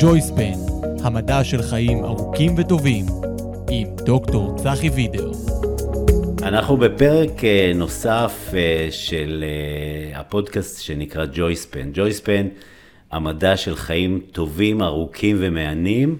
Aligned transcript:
ג'ויספן, 0.00 0.52
המדע 1.04 1.44
של 1.44 1.62
חיים 1.62 2.04
ארוכים 2.04 2.54
וטובים, 2.58 3.04
עם 3.70 3.88
דוקטור 3.96 4.56
צחי 4.56 4.88
וידר. 4.88 5.30
אנחנו 6.42 6.76
בפרק 6.76 7.44
אה, 7.44 7.72
נוסף 7.74 8.50
אה, 8.54 8.88
של 8.90 9.44
אה, 9.46 10.20
הפודקאסט 10.20 10.82
שנקרא 10.82 11.24
ג'ויספן. 11.32 11.90
ג'ויספן, 11.94 12.48
המדע 13.12 13.56
של 13.56 13.76
חיים 13.76 14.20
טובים, 14.32 14.82
ארוכים 14.82 15.36
ומהנים, 15.40 16.18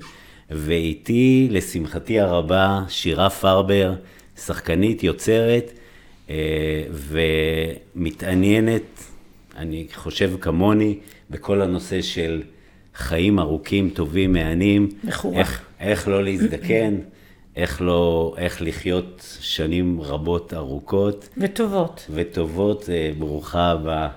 ואיתי, 0.50 1.48
לשמחתי 1.50 2.20
הרבה, 2.20 2.80
שירה 2.88 3.30
פרבר, 3.30 3.94
שחקנית, 4.36 5.02
יוצרת 5.02 5.72
ומתעניינת, 7.96 8.82
אני 9.56 9.86
חושב 9.94 10.32
כמוני, 10.40 10.98
בכל 11.30 11.62
הנושא 11.62 12.02
של 12.02 12.42
חיים 12.96 13.38
ארוכים, 13.38 13.90
טובים, 13.90 14.32
מהנים. 14.32 14.88
מכורה. 15.04 15.38
איך, 15.38 15.64
איך 15.80 16.08
לא 16.08 16.24
להזדקן, 16.24 16.96
איך, 17.56 17.82
לא, 17.82 18.34
איך 18.38 18.62
לחיות 18.62 19.36
שנים 19.40 20.00
רבות 20.00 20.54
ארוכות. 20.54 21.28
וטובות. 21.38 22.06
וטובות, 22.10 22.90
אה, 22.90 23.10
ברוכה 23.18 23.70
הבאה. 23.70 24.08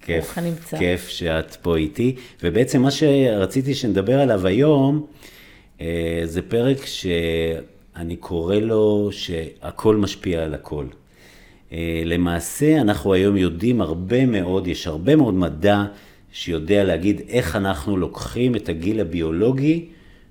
כיף, 0.00 0.38
הנמצא. 0.38 0.78
כיף 0.78 1.08
שאת 1.08 1.54
פה 1.54 1.76
איתי. 1.76 2.14
ובעצם 2.42 2.82
מה 2.82 2.90
שרציתי 2.90 3.74
שנדבר 3.74 4.20
עליו 4.20 4.46
היום, 4.46 5.06
אה, 5.80 6.20
זה 6.24 6.42
פרק 6.42 6.86
שאני 6.86 8.16
קורא 8.16 8.56
לו 8.56 9.08
שהכל 9.12 9.96
משפיע 9.96 10.44
על 10.44 10.54
הכל. 10.54 10.86
אה, 11.72 12.02
למעשה, 12.04 12.80
אנחנו 12.80 13.12
היום 13.12 13.36
יודעים 13.36 13.80
הרבה 13.80 14.26
מאוד, 14.26 14.66
יש 14.66 14.86
הרבה 14.86 15.16
מאוד 15.16 15.34
מדע 15.34 15.84
שיודע 16.36 16.84
להגיד 16.84 17.20
איך 17.28 17.56
אנחנו 17.56 17.96
לוקחים 17.96 18.56
את 18.56 18.68
הגיל 18.68 19.00
הביולוגי 19.00 19.84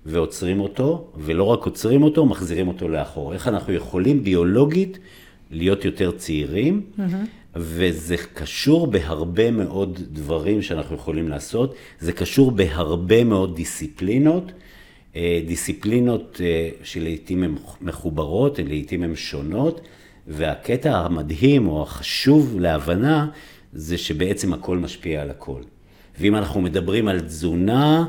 ועוצרים 0.05 0.59
אותו, 0.59 1.07
ולא 1.17 1.43
רק 1.43 1.65
עוצרים 1.65 2.03
אותו, 2.03 2.25
מחזירים 2.25 2.67
אותו 2.67 2.87
לאחור. 2.87 3.33
איך 3.33 3.47
אנחנו 3.47 3.73
יכולים 3.73 4.23
ביולוגית 4.23 4.99
להיות 5.51 5.85
יותר 5.85 6.11
צעירים, 6.11 6.81
mm-hmm. 6.81 7.01
וזה 7.55 8.15
קשור 8.33 8.87
בהרבה 8.87 9.51
מאוד 9.51 9.99
דברים 10.11 10.61
שאנחנו 10.61 10.95
יכולים 10.95 11.29
לעשות. 11.29 11.75
זה 11.99 12.11
קשור 12.11 12.51
בהרבה 12.51 13.23
מאוד 13.23 13.55
דיסציפלינות, 13.55 14.51
אה, 15.15 15.41
דיסציפלינות 15.47 16.41
אה, 16.43 16.69
שלעיתים 16.83 17.43
הן 17.43 17.55
מחוברות, 17.81 18.59
לעיתים 18.59 19.03
הן 19.03 19.15
שונות, 19.15 19.81
והקטע 20.27 20.97
המדהים 20.97 21.67
או 21.67 21.83
החשוב 21.83 22.59
להבנה, 22.59 23.27
זה 23.73 23.97
שבעצם 23.97 24.53
הכל 24.53 24.77
משפיע 24.77 25.21
על 25.21 25.29
הכל. 25.29 25.61
ואם 26.19 26.35
אנחנו 26.35 26.61
מדברים 26.61 27.07
על 27.07 27.19
תזונה, 27.19 28.05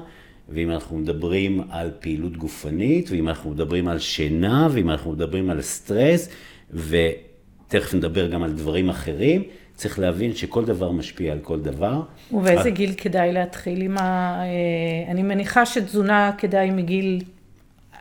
ואם 0.48 0.70
אנחנו 0.70 0.98
מדברים 0.98 1.60
על 1.70 1.90
פעילות 2.00 2.36
גופנית, 2.36 3.10
ואם 3.10 3.28
אנחנו 3.28 3.50
מדברים 3.50 3.88
על 3.88 3.98
שינה, 3.98 4.68
ואם 4.70 4.90
אנחנו 4.90 5.12
מדברים 5.12 5.50
על 5.50 5.62
סטרס, 5.62 6.28
ותכף 6.70 7.94
נדבר 7.94 8.26
גם 8.26 8.42
על 8.42 8.52
דברים 8.52 8.88
אחרים, 8.88 9.42
צריך 9.74 9.98
להבין 9.98 10.34
שכל 10.34 10.64
דבר 10.64 10.90
משפיע 10.90 11.32
על 11.32 11.38
כל 11.38 11.60
דבר. 11.60 12.02
ובאיזה 12.32 12.70
גיל 12.70 12.92
כדאי 12.96 13.32
להתחיל 13.32 13.82
עם 13.82 13.98
ה... 13.98 14.02
אה, 14.40 15.10
אני 15.10 15.22
מניחה 15.22 15.66
שתזונה 15.66 16.30
כדאי 16.38 16.70
מגיל 16.70 17.20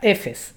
אפס. 0.04 0.52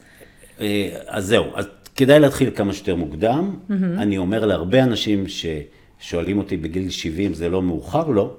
אה, 0.61 0.89
אז 1.07 1.25
זהו, 1.25 1.45
אז 1.55 1.65
כדאי 1.95 2.19
להתחיל 2.19 2.49
כמה 2.55 2.73
שיותר 2.73 2.95
מוקדם. 2.95 3.55
Mm-hmm. 3.55 3.73
אני 3.97 4.17
אומר 4.17 4.45
להרבה 4.45 4.83
אנשים 4.83 5.25
ששואלים 5.27 6.37
אותי 6.37 6.57
בגיל 6.57 6.89
70, 6.89 7.33
זה 7.33 7.49
לא 7.49 7.61
מאוחר? 7.61 8.07
לא. 8.07 8.35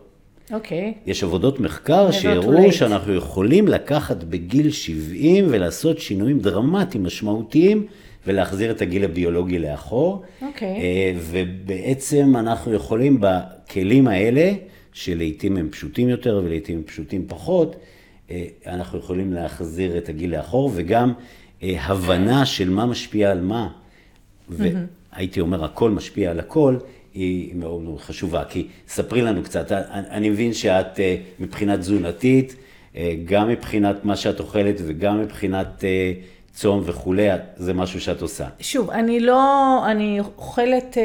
אוקיי. 0.52 0.94
יש 1.06 1.24
עבודות 1.24 1.60
מחקר 1.60 2.10
שהראו 2.10 2.72
שאנחנו 2.72 3.14
יכולים 3.14 3.68
לקחת 3.68 4.24
בגיל 4.24 4.70
70 4.70 5.46
ולעשות 5.48 5.98
שינויים 5.98 6.38
דרמטיים, 6.38 7.04
משמעותיים, 7.04 7.86
ולהחזיר 8.26 8.70
את 8.70 8.82
הגיל 8.82 9.04
הביולוגי 9.04 9.58
לאחור. 9.58 10.22
אוקיי. 10.42 10.68
אה, 10.68 11.12
ובעצם 11.16 12.36
אנחנו 12.36 12.72
יכולים 12.72 13.20
בכלים 13.20 14.08
האלה, 14.08 14.52
שלעיתים 14.92 15.56
הם 15.56 15.68
פשוטים 15.70 16.08
יותר 16.08 16.42
ולעיתים 16.44 16.76
הם 16.78 16.82
פשוטים 16.82 17.24
פחות, 17.28 17.76
אה, 18.30 18.44
אנחנו 18.66 18.98
יכולים 18.98 19.32
להחזיר 19.32 19.98
את 19.98 20.08
הגיל 20.08 20.36
לאחור, 20.36 20.70
וגם 20.74 21.12
אה, 21.62 21.76
הבנה 21.80 22.46
של 22.46 22.70
מה 22.70 22.86
משפיע 22.86 23.30
על 23.30 23.40
מה, 23.40 23.68
והייתי 24.48 25.40
אומר, 25.40 25.64
הכל 25.64 25.90
משפיע 25.90 26.30
על 26.30 26.40
הכל, 26.40 26.76
היא 27.14 27.54
מאוד 27.54 27.82
מאוד 27.82 28.00
חשובה. 28.00 28.44
כי 28.44 28.66
ספרי 28.88 29.22
לנו 29.22 29.42
קצת, 29.42 29.72
אני 29.90 30.30
מבין 30.30 30.52
שאת 30.52 31.00
אה, 31.00 31.16
מבחינה 31.38 31.76
תזונתית, 31.76 32.56
אה, 32.96 33.14
גם 33.24 33.48
מבחינת 33.48 34.04
מה 34.04 34.16
שאת 34.16 34.40
אוכלת 34.40 34.74
וגם 34.86 35.20
מבחינת 35.20 35.84
אה, 35.84 36.12
צום 36.52 36.82
וכולי, 36.84 37.28
זה 37.56 37.74
משהו 37.74 38.00
שאת 38.00 38.22
עושה. 38.22 38.46
שוב, 38.60 38.90
אני 38.90 39.20
לא, 39.20 39.82
אני 39.90 40.20
אוכלת. 40.20 40.96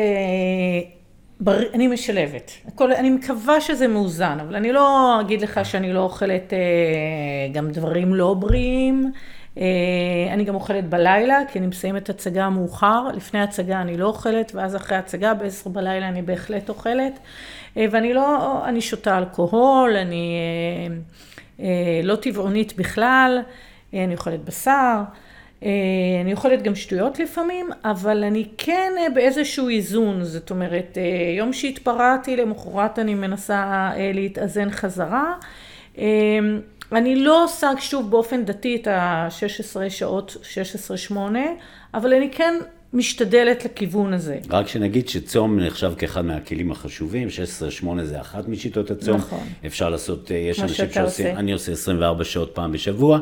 אני 1.74 1.88
משלבת. 1.88 2.52
הכל, 2.68 2.92
אני 2.92 3.10
מקווה 3.10 3.62
שזה 3.62 3.88
מאוזן, 3.88 4.38
אבל 4.42 4.56
אני 4.56 4.72
לא 4.72 5.18
אגיד 5.22 5.42
לך 5.42 5.60
שאני 5.64 5.94
לא 5.94 6.00
אוכלת 6.00 6.54
גם 7.54 7.72
דברים 7.72 8.14
לא 8.14 8.34
בריאים. 8.34 9.12
אה, 9.58 10.34
אני 10.34 10.44
גם 10.44 10.56
אוכלת 10.56 10.90
בלילה, 10.90 11.42
כי 11.52 11.60
אני 11.60 11.68
מסיימת 11.68 12.10
הצגה 12.10 12.50
מאוחר. 12.50 13.08
לפני 13.16 13.42
הצגה 13.42 13.82
אני 13.82 13.98
לא 13.98 14.08
אוכלת, 14.08 14.52
ואז 14.56 14.76
אחרי 14.76 14.98
הצגה 14.98 15.34
ב-10 15.34 15.70
בלילה 15.70 16.08
אני 16.08 16.22
בהחלט 16.22 16.70
אוכלת. 16.70 17.20
אה, 17.78 17.86
ואני 17.92 18.14
לא, 18.14 18.62
אני 18.66 18.82
שותה 18.82 19.18
אלכוהול, 19.18 19.96
אני 19.96 20.40
אה, 21.60 21.66
לא 22.04 22.16
טבעונית 22.16 22.78
בכלל, 22.78 23.42
אני 23.94 24.16
אוכלת 24.16 24.44
בשר. 24.46 25.02
אני 26.22 26.34
אוכלת 26.34 26.62
גם 26.62 26.76
שטויות 26.76 27.20
לפעמים, 27.20 27.70
אבל 27.86 28.24
אני 28.24 28.48
כן 28.58 28.92
באיזשהו 29.14 29.70
איזון, 29.70 30.24
זאת 30.24 30.52
אומרת, 30.52 30.98
יום 31.38 31.54
שהתפרעתי, 31.54 32.36
למחרת 32.36 33.00
אני 33.00 33.14
מנסה 33.14 33.92
להתאזן 34.14 34.72
חזרה. 34.72 35.34
אני 36.92 37.16
לא 37.16 37.44
עושה 37.44 37.72
שוב 37.80 38.12
באופן 38.12 38.46
דתי 38.46 38.76
את 38.76 38.88
ה-16 38.88 39.90
שעות, 39.90 40.38
16-8, 41.12 41.16
אבל 41.94 42.14
אני 42.14 42.32
כן 42.32 42.54
משתדלת 42.94 43.66
לכיוון 43.66 44.14
הזה. 44.14 44.40
רק 44.50 44.68
שנגיד 44.68 45.08
שצום 45.10 45.60
נחשב 45.60 45.94
כאחד 45.98 46.22
מהכלים 46.26 46.72
החשובים, 46.72 47.28
16-8 47.84 48.04
זה 48.04 48.22
אחת 48.22 48.48
משיטות 48.48 48.92
הצום. 48.92 49.18
נכון. 49.18 49.48
אפשר 49.66 49.90
לעשות, 49.90 50.32
אה, 50.32 50.38
יש 50.38 50.60
אנשים 50.60 50.92
שעושים, 50.92 51.38
אני 51.38 51.54
עושה 51.54 51.72
24 51.72 52.24
שעות 52.24 52.52
פעם 52.56 52.72
בשבוע, 52.72 53.20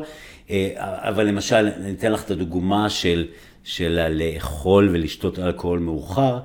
אה, 0.50 0.70
אבל 0.78 1.26
למשל, 1.26 1.68
אני 1.76 1.92
אתן 1.92 2.12
לך 2.12 2.24
את 2.24 2.30
הדוגמה 2.30 2.90
של, 2.90 3.26
של 3.64 4.08
לאכול 4.10 4.88
ולשתות 4.92 5.38
אלכוהול 5.38 5.78
מאוחר. 5.78 6.38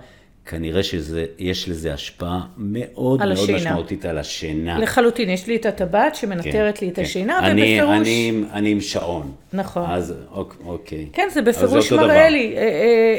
כנראה 0.49 0.83
שיש 0.83 1.69
לזה 1.69 1.93
השפעה 1.93 2.39
מאוד 2.57 3.19
מאוד 3.19 3.31
השינה. 3.31 3.57
משמעותית 3.57 4.05
על 4.05 4.17
השינה. 4.17 4.79
לחלוטין, 4.79 5.29
יש 5.29 5.47
לי 5.47 5.55
את 5.55 5.65
הטבעת 5.65 6.15
שמנטרת 6.15 6.77
כן, 6.77 6.85
לי 6.85 6.91
את 6.91 6.95
כן. 6.95 7.01
השינה, 7.01 7.39
אני, 7.39 7.61
ובפירוש... 7.61 7.97
אני, 7.97 8.43
אני 8.53 8.71
עם 8.71 8.81
שעון. 8.81 9.31
נכון. 9.53 9.89
אז 9.89 10.13
אוקיי. 10.65 11.05
כן, 11.13 11.27
זה 11.33 11.41
בפירוש 11.41 11.93
מראה 11.93 12.29
לי, 12.29 12.53
אה, 12.57 12.61
אה, 12.61 12.67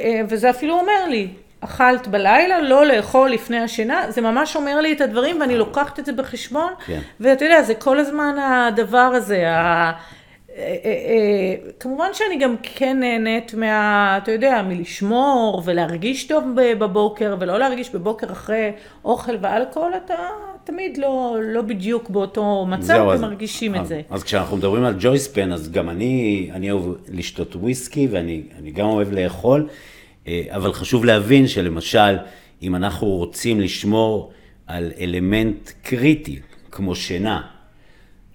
אה, 0.05 0.21
וזה 0.29 0.51
אפילו 0.51 0.75
אומר 0.81 1.09
לי, 1.09 1.29
אכלת 1.61 2.09
בלילה, 2.09 2.61
לא 2.61 2.87
לאכול 2.87 3.31
לפני 3.31 3.59
השינה, 3.59 4.11
זה 4.11 4.21
ממש 4.21 4.57
אומר 4.57 4.81
לי 4.81 4.93
את 4.93 5.01
הדברים 5.01 5.41
ואני 5.41 5.57
לוקחת 5.57 5.99
את 5.99 6.07
זה 6.07 6.13
בחשבון, 6.13 6.73
כן. 6.87 7.01
ואתה 7.21 7.45
יודע, 7.45 7.63
זה 7.63 7.75
כל 7.75 7.99
הזמן 7.99 8.37
הדבר 8.39 8.99
הזה, 8.99 9.51
ה... 9.51 9.93
אה, 10.57 10.77
אה, 10.85 10.91
אה, 10.91 11.71
כמובן 11.81 12.09
שאני 12.13 12.39
גם 12.39 12.55
כן 12.63 12.97
נהנית 13.01 13.55
מה, 13.55 14.19
אתה 14.23 14.33
יודע, 14.33 14.63
מלשמור 14.63 15.63
ולהרגיש 15.65 16.25
טוב 16.25 16.45
בבוקר 16.79 17.37
ולא 17.41 17.59
להרגיש 17.59 17.91
בבוקר 17.91 18.33
אחרי 18.33 18.73
אוכל 19.05 19.33
ואלכוהול, 19.41 19.93
אתה 20.05 20.15
תמיד 20.65 20.99
לא, 20.99 21.37
לא 21.43 21.63
בדיוק 21.63 22.11
באותו 22.11 22.67
מצב 22.69 23.07
ומרגישים 23.15 23.75
את 23.75 23.87
זה. 23.87 24.01
אז 24.11 24.23
כשאנחנו 24.23 24.57
מדברים 24.57 24.85
על 24.85 24.95
ג'ויספן, 25.01 25.53
אז 25.53 25.71
גם 25.71 25.91
אני, 25.91 26.51
אני 26.53 26.71
אוהב 26.71 26.85
לשתות 27.09 27.57
וויסקי 27.57 28.09
ואני 28.11 28.71
גם 28.75 28.87
אוהב 28.87 29.13
לאכול, 29.13 29.69
אבל 30.29 30.73
חשוב 30.73 31.05
להבין 31.05 31.47
שלמשל, 31.47 32.17
אם 32.63 32.75
אנחנו 32.75 33.07
רוצים 33.07 33.61
לשמור 33.61 34.33
על 34.67 34.93
אלמנט 35.01 35.71
קריטי, 35.83 36.41
כמו 36.71 36.95
שינה, 36.95 37.41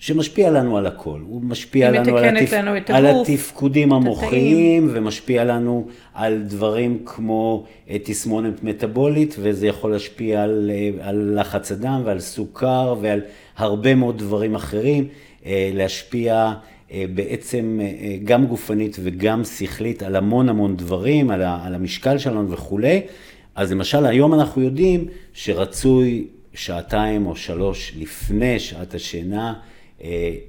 שמשפיע 0.06 0.52
לנו 0.52 0.78
על 0.78 0.86
הכל. 0.86 1.20
הוא 1.28 1.42
משפיע 1.44 1.92
לנו 1.92 2.18
על, 2.18 2.38
התפ... 2.38 2.54
לנו 2.54 2.78
את 2.78 2.90
על 2.90 3.06
התפקודים 3.06 3.94
המוחיים, 3.94 4.90
ומשפיע 4.94 5.44
לנו 5.44 5.88
על 6.14 6.44
דברים 6.48 7.00
כמו 7.06 7.66
אה, 7.90 7.98
תסמונת 8.04 8.64
מטאבולית, 8.64 9.36
וזה 9.40 9.68
יכול 9.68 9.92
להשפיע 9.92 10.44
על, 10.44 10.72
אה, 10.74 11.08
על 11.08 11.40
לחץ 11.40 11.72
הדם 11.72 12.02
ועל 12.06 12.20
סוכר 12.20 12.96
ועל 13.02 13.22
הרבה 13.58 13.96
מאוד 13.96 14.18
דברים 14.18 14.56
אחרים, 14.56 15.08
אה, 15.46 15.72
להשפיע 15.74 16.54
בעצם 17.16 17.80
גם 18.24 18.46
גופנית 18.46 18.98
וגם 19.04 19.44
שכלית 19.44 20.04
על 20.04 20.16
המון 20.16 20.50
המון 20.50 20.76
דברים, 20.76 21.32
על, 21.32 21.42
ה... 21.42 21.60
על 21.66 21.76
המשקל 21.76 22.18
שלנו 22.18 22.52
וכולי. 22.52 23.02
אז 23.56 23.72
למשל, 23.72 24.06
היום 24.06 24.34
אנחנו 24.34 24.62
יודעים 24.62 25.08
שרצוי 25.34 26.28
שעתיים 26.54 27.28
או 27.28 27.36
שלוש 27.36 27.94
לפני 28.00 28.60
שעת 28.60 28.96
השינה, 28.96 29.54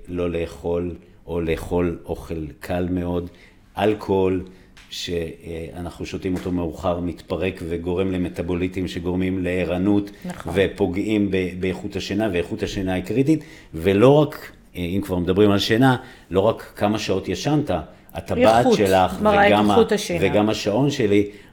לא 0.08 0.30
לאכול 0.30 0.94
או 1.26 1.40
לאכול 1.40 1.98
אוכל 2.04 2.46
קל 2.60 2.86
מאוד, 2.90 3.30
אלכוהול. 3.78 4.44
שאנחנו 4.90 6.06
שותים 6.06 6.34
אותו 6.34 6.52
מאוחר, 6.52 7.00
מתפרק 7.00 7.62
וגורם 7.68 8.12
למטאבוליטים 8.12 8.88
שגורמים 8.88 9.44
לערנות, 9.44 10.10
נכון. 10.24 10.52
ופוגעים 10.56 11.30
באיכות 11.60 11.96
השינה, 11.96 12.28
ואיכות 12.32 12.62
השינה 12.62 12.94
היא 12.94 13.04
קריטית, 13.04 13.44
ולא 13.74 14.14
רק, 14.22 14.52
אם 14.74 15.00
כבר 15.04 15.18
מדברים 15.18 15.50
על 15.50 15.58
שינה, 15.58 15.96
לא 16.30 16.40
רק 16.40 16.72
כמה 16.76 16.98
שעות 16.98 17.28
ישנת, 17.28 17.70
הטבעת 18.14 18.66
שלך, 18.72 19.16
וגם, 19.20 19.70
וגם 20.20 20.48
השעון 20.48 20.90
שלי, 20.90 21.22
אה, 21.22 21.28
אה, 21.28 21.45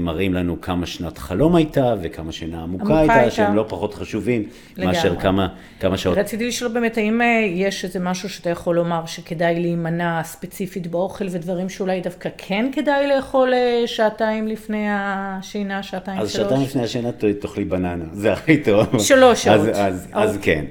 מראים 0.00 0.34
לנו 0.34 0.60
כמה 0.60 0.86
שנת 0.86 1.18
חלום 1.18 1.54
הייתה 1.54 1.94
וכמה 2.02 2.32
שינה 2.32 2.62
עמוקה 2.62 2.98
הייתה, 2.98 3.14
הייתה, 3.14 3.30
שהם 3.30 3.56
לא 3.56 3.64
פחות 3.68 3.94
חשובים 3.94 4.44
לגמרי. 4.76 4.96
מאשר 4.96 5.16
כמה, 5.16 5.48
כמה 5.80 5.96
שעות. 5.96 6.18
רציתי 6.18 6.46
לשאול 6.46 6.72
באמת, 6.72 6.98
האם 6.98 7.22
אה, 7.22 7.26
יש 7.54 7.84
איזה 7.84 8.00
משהו 8.00 8.28
שאתה 8.28 8.50
יכול 8.50 8.76
לומר 8.76 9.06
שכדאי 9.06 9.60
להימנע 9.60 10.22
ספציפית 10.24 10.86
באוכל 10.86 11.24
ודברים 11.30 11.68
שאולי 11.68 12.00
דווקא 12.00 12.28
כן 12.38 12.66
כדאי 12.72 13.06
לאכול 13.06 13.52
שעתיים 13.86 14.48
לפני 14.48 14.86
השינה, 14.90 15.82
שעתיים 15.82 16.20
אז 16.20 16.32
שלוש? 16.32 16.44
אז 16.44 16.50
שעתיים 16.50 16.66
לפני 16.68 16.82
השינה 16.82 17.12
תאכלי 17.12 17.64
בננה, 17.64 18.04
זה 18.12 18.32
הכי 18.32 18.62
טוב. 18.62 18.98
שלוש 18.98 19.44
שעות. 19.44 19.60
אז, 19.60 19.68
אז, 19.74 20.08
אז 20.12 20.38
כן, 20.42 20.64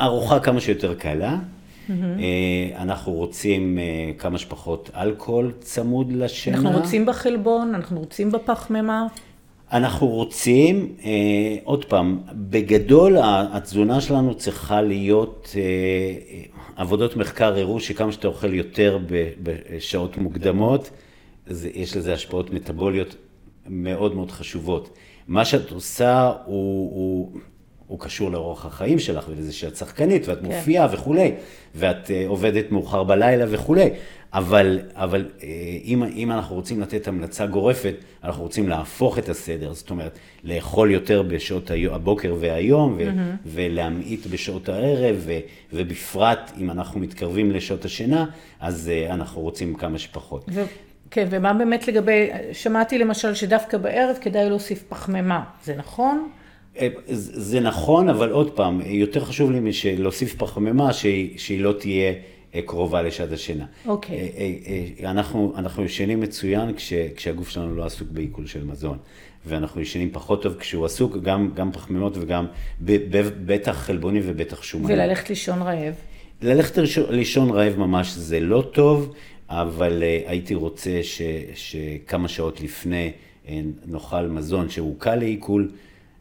ארוחה 0.00 0.40
כמה 0.40 0.60
שיותר 0.60 0.94
קלה. 0.94 1.36
Mm-hmm. 1.88 2.76
אנחנו 2.76 3.12
רוצים 3.12 3.78
אה, 3.78 4.12
כמה 4.18 4.38
שפחות 4.38 4.90
אלכוהול 4.96 5.52
צמוד 5.60 6.12
לשינה. 6.12 6.56
אנחנו 6.56 6.70
רוצים 6.70 7.06
בחלבון, 7.06 7.74
אנחנו 7.74 7.98
רוצים 7.98 8.32
בפחמימה. 8.32 9.06
אנחנו 9.72 10.06
רוצים, 10.06 10.94
אה, 11.04 11.10
עוד 11.64 11.84
פעם, 11.84 12.20
בגדול 12.32 13.16
התזונה 13.22 14.00
שלנו 14.00 14.34
צריכה 14.34 14.82
להיות, 14.82 15.54
אה, 15.56 15.62
עבודות 16.76 17.16
מחקר 17.16 17.58
הראו 17.58 17.80
שכמה 17.80 18.12
שאתה 18.12 18.28
אוכל 18.28 18.54
יותר 18.54 18.98
בשעות 19.42 20.16
מוקדמות, 20.16 20.90
זה, 21.46 21.70
יש 21.74 21.96
לזה 21.96 22.12
השפעות 22.12 22.50
מטבוליות 22.50 23.16
מאוד 23.66 24.14
מאוד 24.14 24.30
חשובות. 24.30 24.98
מה 25.28 25.44
שאת 25.44 25.70
עושה 25.70 26.32
הוא, 26.44 26.90
הוא 26.94 27.40
הוא 27.86 28.00
קשור 28.00 28.30
לאורח 28.30 28.66
החיים 28.66 28.98
שלך 28.98 29.28
ולזה 29.28 29.52
שאת 29.52 29.76
שחקנית 29.76 30.28
ואת 30.28 30.38
כן. 30.38 30.46
מופיעה 30.46 30.88
וכולי, 30.92 31.32
ואת 31.74 32.06
uh, 32.06 32.10
עובדת 32.26 32.72
מאוחר 32.72 33.04
בלילה 33.04 33.44
וכולי, 33.48 33.90
אבל, 34.32 34.80
אבל 34.94 35.28
uh, 35.38 35.42
אם, 35.84 36.04
אם 36.16 36.32
אנחנו 36.32 36.56
רוצים 36.56 36.80
לתת 36.80 37.08
המלצה 37.08 37.46
גורפת, 37.46 37.94
אנחנו 38.24 38.42
רוצים 38.42 38.68
להפוך 38.68 39.18
את 39.18 39.28
הסדר, 39.28 39.74
זאת 39.74 39.90
אומרת, 39.90 40.18
לאכול 40.44 40.90
יותר 40.90 41.22
בשעות 41.22 41.70
הבוקר 41.90 42.36
והיום, 42.40 42.94
ו, 42.98 43.08
mm-hmm. 43.08 43.46
ולהמעיט 43.46 44.26
בשעות 44.26 44.68
הערב, 44.68 45.16
ו, 45.18 45.38
ובפרט 45.72 46.52
אם 46.58 46.70
אנחנו 46.70 47.00
מתקרבים 47.00 47.50
לשעות 47.50 47.84
השינה, 47.84 48.26
אז 48.60 48.90
uh, 48.90 49.12
אנחנו 49.12 49.40
רוצים 49.40 49.74
כמה 49.74 49.98
שפחות. 49.98 50.44
ו... 50.48 50.64
כן, 51.10 51.26
ומה 51.30 51.52
באמת 51.52 51.88
לגבי, 51.88 52.30
שמעתי 52.52 52.98
למשל 52.98 53.34
שדווקא 53.34 53.78
בערב 53.78 54.16
כדאי 54.20 54.48
להוסיף 54.48 54.84
פחמימה, 54.88 55.44
זה 55.64 55.74
נכון? 55.76 56.28
אה, 56.78 56.88
זה 57.06 57.60
נכון, 57.60 58.08
אבל 58.08 58.30
עוד 58.30 58.50
פעם, 58.50 58.80
יותר 58.84 59.24
חשוב 59.24 59.50
לי 59.50 59.60
להוסיף 59.98 60.34
פחמימה 60.34 60.92
שהיא, 60.92 61.38
שהיא 61.38 61.60
לא 61.60 61.72
תהיה 61.72 62.12
אה, 62.54 62.62
קרובה 62.62 63.02
לשעת 63.02 63.32
השינה. 63.32 63.64
אוקיי. 63.86 64.16
Okay. 64.16 65.02
אה, 65.04 65.10
אנחנו, 65.10 65.52
אנחנו 65.56 65.84
ישנים 65.84 66.20
מצוין 66.20 66.74
כש, 66.74 66.92
כשהגוף 67.16 67.48
שלנו 67.48 67.76
לא 67.76 67.84
עסוק 67.84 68.08
בעיכול 68.10 68.46
של 68.46 68.64
מזון. 68.64 68.98
ואנחנו 69.46 69.80
ישנים 69.80 70.10
פחות 70.12 70.42
טוב 70.42 70.54
כשהוא 70.54 70.84
עסוק, 70.84 71.16
גם, 71.16 71.50
גם 71.54 71.72
פחמימות 71.72 72.16
וגם 72.16 72.46
בטח 73.46 73.72
חלבוני 73.72 74.20
ובטח 74.24 74.62
שומני. 74.62 74.94
וללכת 74.94 75.28
לישון 75.30 75.62
רעב? 75.62 75.94
ללכת 76.42 76.78
לישון 77.10 77.50
רעב 77.50 77.76
ממש 77.78 78.12
זה 78.12 78.40
לא 78.40 78.64
טוב, 78.72 79.14
אבל 79.48 80.02
הייתי 80.26 80.54
רוצה 80.54 81.00
ש, 81.02 81.22
שכמה 81.54 82.28
שעות 82.28 82.60
לפני 82.60 83.12
נאכל 83.86 84.26
מזון 84.26 84.68
שהוא 84.68 84.94
קל 84.98 85.14
לעיכול. 85.14 85.68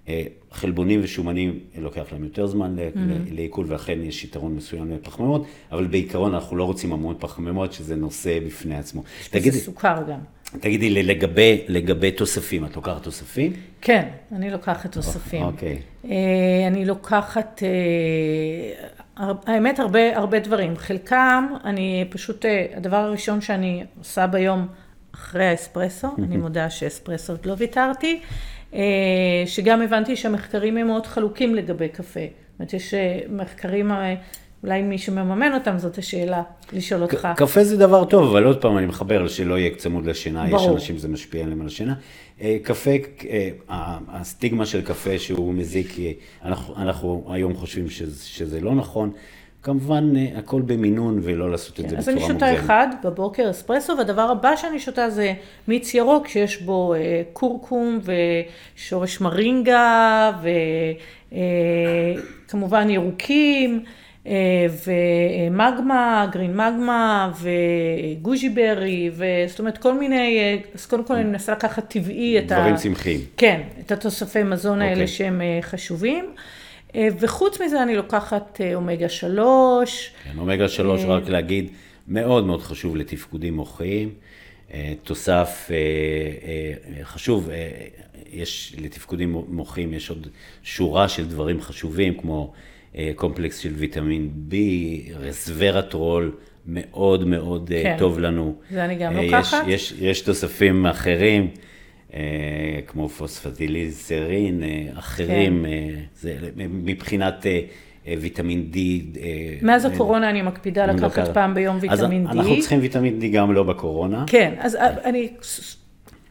אה, 0.08 0.24
חלבונים 0.52 1.00
ושומנים 1.04 1.60
לוקח 1.78 2.12
להם 2.12 2.24
יותר 2.24 2.48
זמן 2.48 2.76
mm-hmm. 2.76 3.00
לעיכול, 3.32 3.66
ואכן 3.70 4.00
יש 4.04 4.24
יתרון 4.24 4.56
מסוים 4.56 4.92
לפחמימות, 4.92 5.46
אבל 5.72 5.88
בעיקרון 5.88 6.34
אנחנו 6.34 6.58
לא 6.58 6.64
רוצים 6.64 6.94
המון 6.94 7.16
פחמימות, 7.20 7.74
שזה 7.74 7.96
נושא 7.96 8.40
בפני 8.40 8.76
עצמו. 8.76 9.04
תגידי, 9.30 9.52
זה 9.52 9.60
סוכר 9.60 10.04
גם. 10.10 10.20
תגידי, 10.60 11.04
לגבי, 11.04 11.62
לגבי 11.68 12.12
תוספים, 12.12 12.66
את 12.66 12.76
לוקחת 12.76 13.04
תוספים? 13.04 13.54
כן, 13.82 14.10
אני 14.32 14.50
לוקחת 14.50 14.92
תוספים. 14.92 15.44
אוקיי. 15.44 15.78
Okay. 15.78 16.08
אה, 16.12 16.68
אני 16.68 16.86
לוקחת, 16.86 17.64
אה, 17.64 19.34
האמת, 19.46 19.80
הרבה, 19.80 20.18
הרבה 20.18 20.40
דברים. 20.40 20.78
חלקם, 20.78 21.48
אני 21.64 22.06
פשוט, 22.10 22.46
הדבר 22.76 22.98
הראשון 22.98 23.42
שאני 23.42 23.84
עושה 24.00 24.28
ביום 24.28 24.68
אחרי 25.16 25.46
האספרסו, 25.46 26.08
אני 26.18 26.38
מודה 26.38 26.70
שאספרסו 26.70 27.34
עוד 27.34 27.46
לא 27.46 27.56
ויתרתי. 27.58 28.20
אה, 28.74 29.44
שגם 29.46 29.82
הבנתי 29.82 30.16
שהמחקרים 30.16 30.78
הם 30.78 30.88
מאוד 30.88 31.06
חלוקים 31.06 31.56
לגבי 31.56 31.90
קפה. 31.90 32.20
זאת 32.20 32.60
אומרת, 32.60 32.74
יש 32.74 32.94
אה, 32.94 33.20
מחקרים, 33.30 33.92
אה, 33.92 34.16
אולי 34.64 34.82
מי 34.82 34.98
שמממן 34.98 35.54
אותם, 35.54 35.78
זאת 35.78 35.98
השאלה, 35.98 36.44
לשאול 36.74 37.02
אותך. 37.02 37.28
קפה 37.36 37.64
זה 37.64 37.78
דבר 37.78 38.06
טוב, 38.06 38.30
אבל 38.30 38.44
עוד 38.44 38.62
פעם 38.62 38.78
אני 38.78 38.86
מחבר 38.86 39.28
שלא 39.28 39.58
יהיה 39.58 39.76
צמוד 39.76 40.06
לשינה, 40.06 40.46
ברור. 40.46 40.62
יש 40.62 40.68
אנשים 40.68 40.98
שזה 40.98 41.08
משפיע 41.08 41.44
עליהם 41.44 41.62
על 41.62 41.68
השינה. 41.68 41.94
קפה, 42.64 42.92
הסטיגמה 44.08 44.66
של 44.66 44.82
קפה 44.82 45.20
שהוא 45.20 45.54
מזיק, 45.54 45.96
אנחנו, 46.46 46.76
אנחנו 46.78 47.26
היום 47.30 47.54
חושבים 47.54 47.90
שזה, 47.90 48.26
שזה 48.26 48.62
לא 48.62 48.76
נכון. 48.76 49.12
כמובן, 49.64 50.16
אה, 50.16 50.28
הכל 50.36 50.62
במינון 50.62 51.20
ולא 51.24 51.52
לעשות 51.52 51.80
את 51.80 51.90
זה 51.90 51.96
כן, 51.96 52.02
בצורה 52.02 52.16
מוגזמת. 52.16 52.36
אז 52.36 52.44
אני 52.44 52.56
שותה 52.56 52.66
אחד 52.66 52.88
בבוקר 53.04 53.50
אספרסו, 53.50 53.98
והדבר 53.98 54.22
הבא 54.22 54.56
שאני 54.56 54.80
שותה 54.80 55.10
זה 55.10 55.34
מיץ 55.68 55.94
ירוק, 55.94 56.28
שיש 56.28 56.62
בו 56.62 56.94
אה, 56.94 57.22
קורקום 57.34 58.00
ושורש 58.76 59.22
מרינגה, 59.22 60.32
וכמובן 61.32 62.86
אה, 62.88 62.94
ירוקים. 62.94 63.84
ומגמה, 64.86 66.28
גרין 66.32 66.58
מגמה, 66.58 67.32
וגוז'י 67.42 68.50
ברי, 68.50 69.12
וזאת 69.14 69.60
אומרת 69.60 69.78
כל 69.78 69.94
מיני, 69.94 70.60
אז 70.76 70.86
קודם 70.86 71.04
כל 71.04 71.14
אני 71.14 71.24
מנסה 71.24 71.52
לקחת 71.52 71.90
טבעי 71.90 72.40
את 72.40 72.52
ה... 72.52 72.60
דברים 72.60 72.76
צמחיים. 72.76 73.20
כן, 73.38 73.62
את 73.80 73.92
התוספי 73.92 74.44
מזון 74.44 74.82
האלה. 74.82 74.92
אוקיי. 74.92 75.08
שהם 75.08 75.42
חשובים. 75.62 76.26
אה, 76.96 77.08
וחוץ 77.20 77.62
מזה 77.62 77.84
אני 77.84 77.96
לוקחת 77.96 78.62
אה, 78.64 78.76
אומגה 78.76 79.10
3. 79.10 80.12
כן, 80.24 80.40
אומגה 80.40 80.68
3, 80.68 81.02
אה, 81.02 81.08
רק 81.08 81.30
להגיד, 81.30 81.72
מאוד 82.08 82.46
מאוד 82.46 82.62
חשוב 82.62 82.96
לתפקודים 82.96 83.56
מוחיים. 83.56 84.14
תוסף 85.04 85.70
חשוב, 87.04 87.50
יש 88.32 88.76
לתפקודים 88.82 89.32
מוחיים, 89.48 89.94
יש 89.94 90.10
עוד 90.10 90.28
שורה 90.64 91.10
של 91.10 91.26
דברים 91.28 91.62
חשובים, 91.62 92.14
כמו 92.18 92.54
קומפלקס 93.16 93.58
של 93.58 93.74
ויטמין 93.74 94.32
B, 94.50 94.54
רזברטרול, 95.16 96.36
מאוד 96.66 97.28
מאוד 97.28 97.72
כן, 97.84 97.96
טוב 98.00 98.20
לנו. 98.20 98.56
זה 98.72 98.86
אני 98.86 98.96
גם 98.96 99.14
לוקחת. 99.14 99.68
יש, 99.68 99.92
יש, 99.92 100.02
יש 100.02 100.22
תוספים 100.22 100.86
אחרים. 100.86 101.50
אה, 102.14 102.20
כמו 102.88 103.10
פוספטידילסרין, 103.10 104.64
אה, 104.64 105.00
אחרים, 105.00 105.66
כן. 105.66 105.72
אה, 105.72 106.04
זה, 106.16 106.38
מבחינת 106.56 107.46
ויטמין 108.20 108.72
D. 108.74 108.78
מאז 109.62 109.86
הקורונה 109.86 110.30
אני 110.30 110.42
מקפידה 110.42 110.86
לקחת 110.86 111.34
פעם 111.34 111.54
ביום 111.54 111.78
ויטמין 111.82 112.28
D. 112.28 112.30
אז 112.30 112.38
אנחנו 112.38 112.60
צריכים 112.60 112.80
ויטמין 112.80 113.20
D 113.22 113.26
גם 113.34 113.54
לא 113.54 113.64
בקורונה. 113.64 114.24
כן, 114.28 114.54
אז 114.60 114.76
אני, 115.04 115.30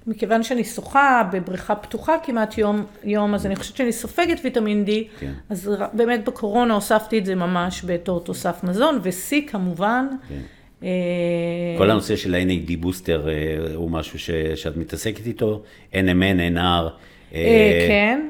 מכיוון 0.06 0.42
שאני 0.42 0.64
שוחה 0.64 1.22
בבריכה 1.32 1.74
פתוחה 1.74 2.16
כמעט 2.22 2.58
יום, 2.58 2.84
יום, 3.04 3.34
אז 3.34 3.46
אני 3.46 3.56
חושבת 3.56 3.76
שאני 3.76 3.92
סופגת 3.92 4.40
ויטמין 4.44 4.84
D, 4.86 4.90
כן. 5.20 5.32
אז 5.50 5.70
באמת 5.92 6.24
בקורונה 6.24 6.74
הוספתי 6.74 7.18
את 7.18 7.26
זה 7.26 7.34
ממש 7.34 7.84
בתור 7.86 8.20
תוסף 8.20 8.64
מזון, 8.64 8.98
ו-C 9.02 9.50
כמובן. 9.50 10.06
כן. 10.28 10.40
אה, 10.82 11.74
כל 11.78 11.90
הנושא 11.90 12.16
של 12.16 12.34
ה-NAD 12.34 12.76
בוסטר 12.80 13.28
אה, 13.28 13.74
הוא 13.74 13.90
משהו 13.90 14.18
ש, 14.18 14.30
שאת 14.54 14.76
מתעסקת 14.76 15.26
איתו, 15.26 15.62
NMN, 15.92 16.56
NR. 16.56 16.88
אה, 17.34 17.86
כן, 17.88 18.28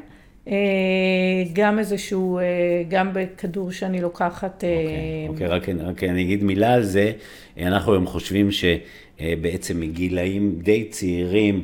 גם 1.52 1.78
איזשהו, 1.78 2.40
גם 2.88 3.10
בכדור 3.12 3.72
שאני 3.72 4.00
לוקחת. 4.00 4.64
אוקיי, 4.64 5.28
אוקיי 5.28 5.46
רק, 5.46 5.68
רק 5.68 6.04
אני 6.04 6.22
אגיד 6.22 6.44
מילה 6.44 6.74
על 6.74 6.82
זה. 6.82 7.12
אנחנו 7.60 7.92
היום 7.92 8.06
חושבים 8.06 8.48
שבעצם 8.50 9.80
מגילאים 9.80 10.58
די 10.62 10.84
צעירים, 10.84 11.62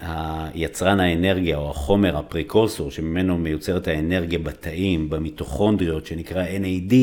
היצרן 0.00 1.00
האנרגיה 1.00 1.56
או 1.56 1.70
החומר, 1.70 2.16
הפריקורסור, 2.16 2.90
שממנו 2.90 3.38
מיוצרת 3.38 3.88
האנרגיה 3.88 4.38
בתאים, 4.38 5.10
במיטוכונדריות, 5.10 6.06
שנקרא 6.06 6.44
NAD, 6.44 6.94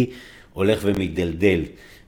הולך 0.54 0.80
ומדלדל. 0.84 1.62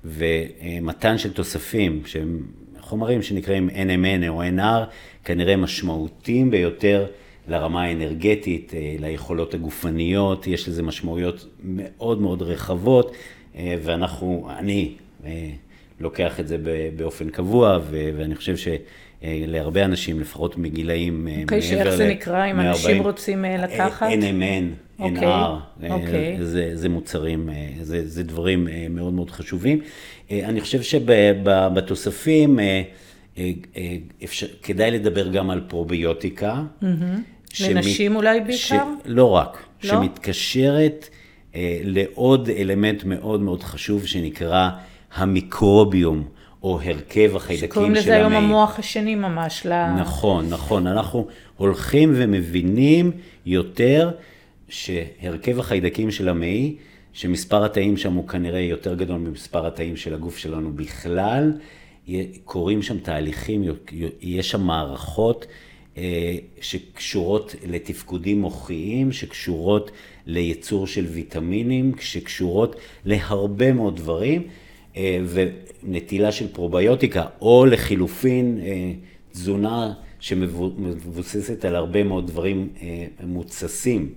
ומתן 0.05 1.17
של 1.17 1.33
תוספים, 1.33 2.01
שהם 2.05 2.39
חומרים 2.79 3.21
שנקראים 3.21 3.69
NMN 3.69 4.27
או 4.27 4.43
NR, 4.43 4.85
כנראה 5.23 5.55
משמעותיים 5.55 6.51
ביותר 6.51 7.05
לרמה 7.47 7.83
האנרגטית, 7.83 8.73
ליכולות 8.99 9.53
הגופניות, 9.53 10.47
יש 10.47 10.67
לזה 10.67 10.83
משמעויות 10.83 11.45
מאוד 11.63 12.21
מאוד 12.21 12.41
רחבות, 12.41 13.15
ואנחנו, 13.55 14.49
אני 14.57 14.93
לוקח 15.99 16.39
את 16.39 16.47
זה 16.47 16.57
באופן 16.95 17.29
קבוע, 17.29 17.79
ואני 17.91 18.35
חושב 18.35 18.57
ש... 18.57 18.67
להרבה 19.23 19.85
אנשים, 19.85 20.19
לפחות 20.19 20.57
מגילאים 20.57 21.27
okay, 21.27 21.41
אוקיי, 21.41 21.59
מעבר 21.59 21.79
ל... 21.79 21.83
שאיך 21.83 21.95
זה 21.95 22.07
נקרא, 22.07 22.45
אם 22.45 22.59
אנשים 22.59 23.03
רוצים 23.03 23.45
לקחת? 23.45 24.07
NMN, 24.09 24.88
NR, 24.99 25.81
okay. 25.81 26.41
זה, 26.41 26.71
זה 26.73 26.89
מוצרים, 26.89 27.49
זה, 27.81 28.07
זה 28.07 28.23
דברים 28.23 28.67
מאוד 28.89 29.13
מאוד 29.13 29.31
חשובים. 29.31 29.81
אני 30.31 30.61
חושב 30.61 30.81
שבתוספים 30.81 32.59
אפשר, 34.23 34.47
כדאי 34.63 34.91
לדבר 34.91 35.27
גם 35.27 35.49
על 35.49 35.61
פרוביוטיקה. 35.67 36.63
Mm-hmm. 36.81 36.85
שמת, 37.53 37.75
לנשים 37.75 38.15
אולי 38.15 38.39
בעיקר? 38.39 38.55
ש, 38.55 38.73
לא 39.05 39.29
רק, 39.29 39.57
לא? 39.83 39.89
שמתקשרת 39.89 41.09
לעוד 41.83 42.49
אלמנט 42.49 43.03
מאוד 43.03 43.41
מאוד 43.41 43.63
חשוב 43.63 44.05
שנקרא 44.05 44.69
המיקרוביום. 45.15 46.23
או 46.63 46.79
הרכב 46.81 47.35
החיידקים 47.35 47.47
של 47.47 47.55
המעי. 47.55 47.71
שקוראים 47.71 47.91
לזה 47.95 48.15
היום 48.15 48.33
המוח 48.33 48.79
השני 48.79 49.15
ממש. 49.15 49.65
נכון, 49.99 50.49
נכון. 50.49 50.87
אנחנו 50.87 51.27
הולכים 51.57 52.13
ומבינים 52.15 53.11
יותר 53.45 54.11
שהרכב 54.69 55.59
החיידקים 55.59 56.11
של 56.11 56.29
המעי, 56.29 56.75
שמספר 57.13 57.65
התאים 57.65 57.97
שם 57.97 58.13
הוא 58.13 58.27
כנראה 58.27 58.59
יותר 58.59 58.95
גדול 58.95 59.17
ממספר 59.17 59.67
התאים 59.67 59.95
של 59.95 60.13
הגוף 60.13 60.37
שלנו 60.37 60.73
בכלל, 60.73 61.53
קורים 62.45 62.81
שם 62.81 62.99
תהליכים, 62.99 63.63
יש 64.21 64.49
שם 64.49 64.61
מערכות 64.61 65.45
אה, 65.97 66.35
שקשורות 66.61 67.55
לתפקודים 67.67 68.41
מוחיים, 68.41 69.11
שקשורות 69.11 69.91
לייצור 70.25 70.87
של 70.87 71.05
ויטמינים, 71.05 71.91
שקשורות 71.99 72.75
להרבה 73.05 73.73
מאוד 73.73 73.95
דברים. 73.95 74.47
אה, 74.97 75.19
ונטילה 75.83 76.31
של 76.31 76.47
פרוביוטיקה, 76.47 77.25
או 77.41 77.65
לחילופין 77.65 78.59
אה, 78.61 78.91
תזונה 79.31 79.93
שמבוססת 80.19 81.65
על 81.65 81.75
הרבה 81.75 82.03
מאוד 82.03 82.27
דברים 82.27 82.67
אה, 82.81 83.05
מוצסים. 83.23 84.09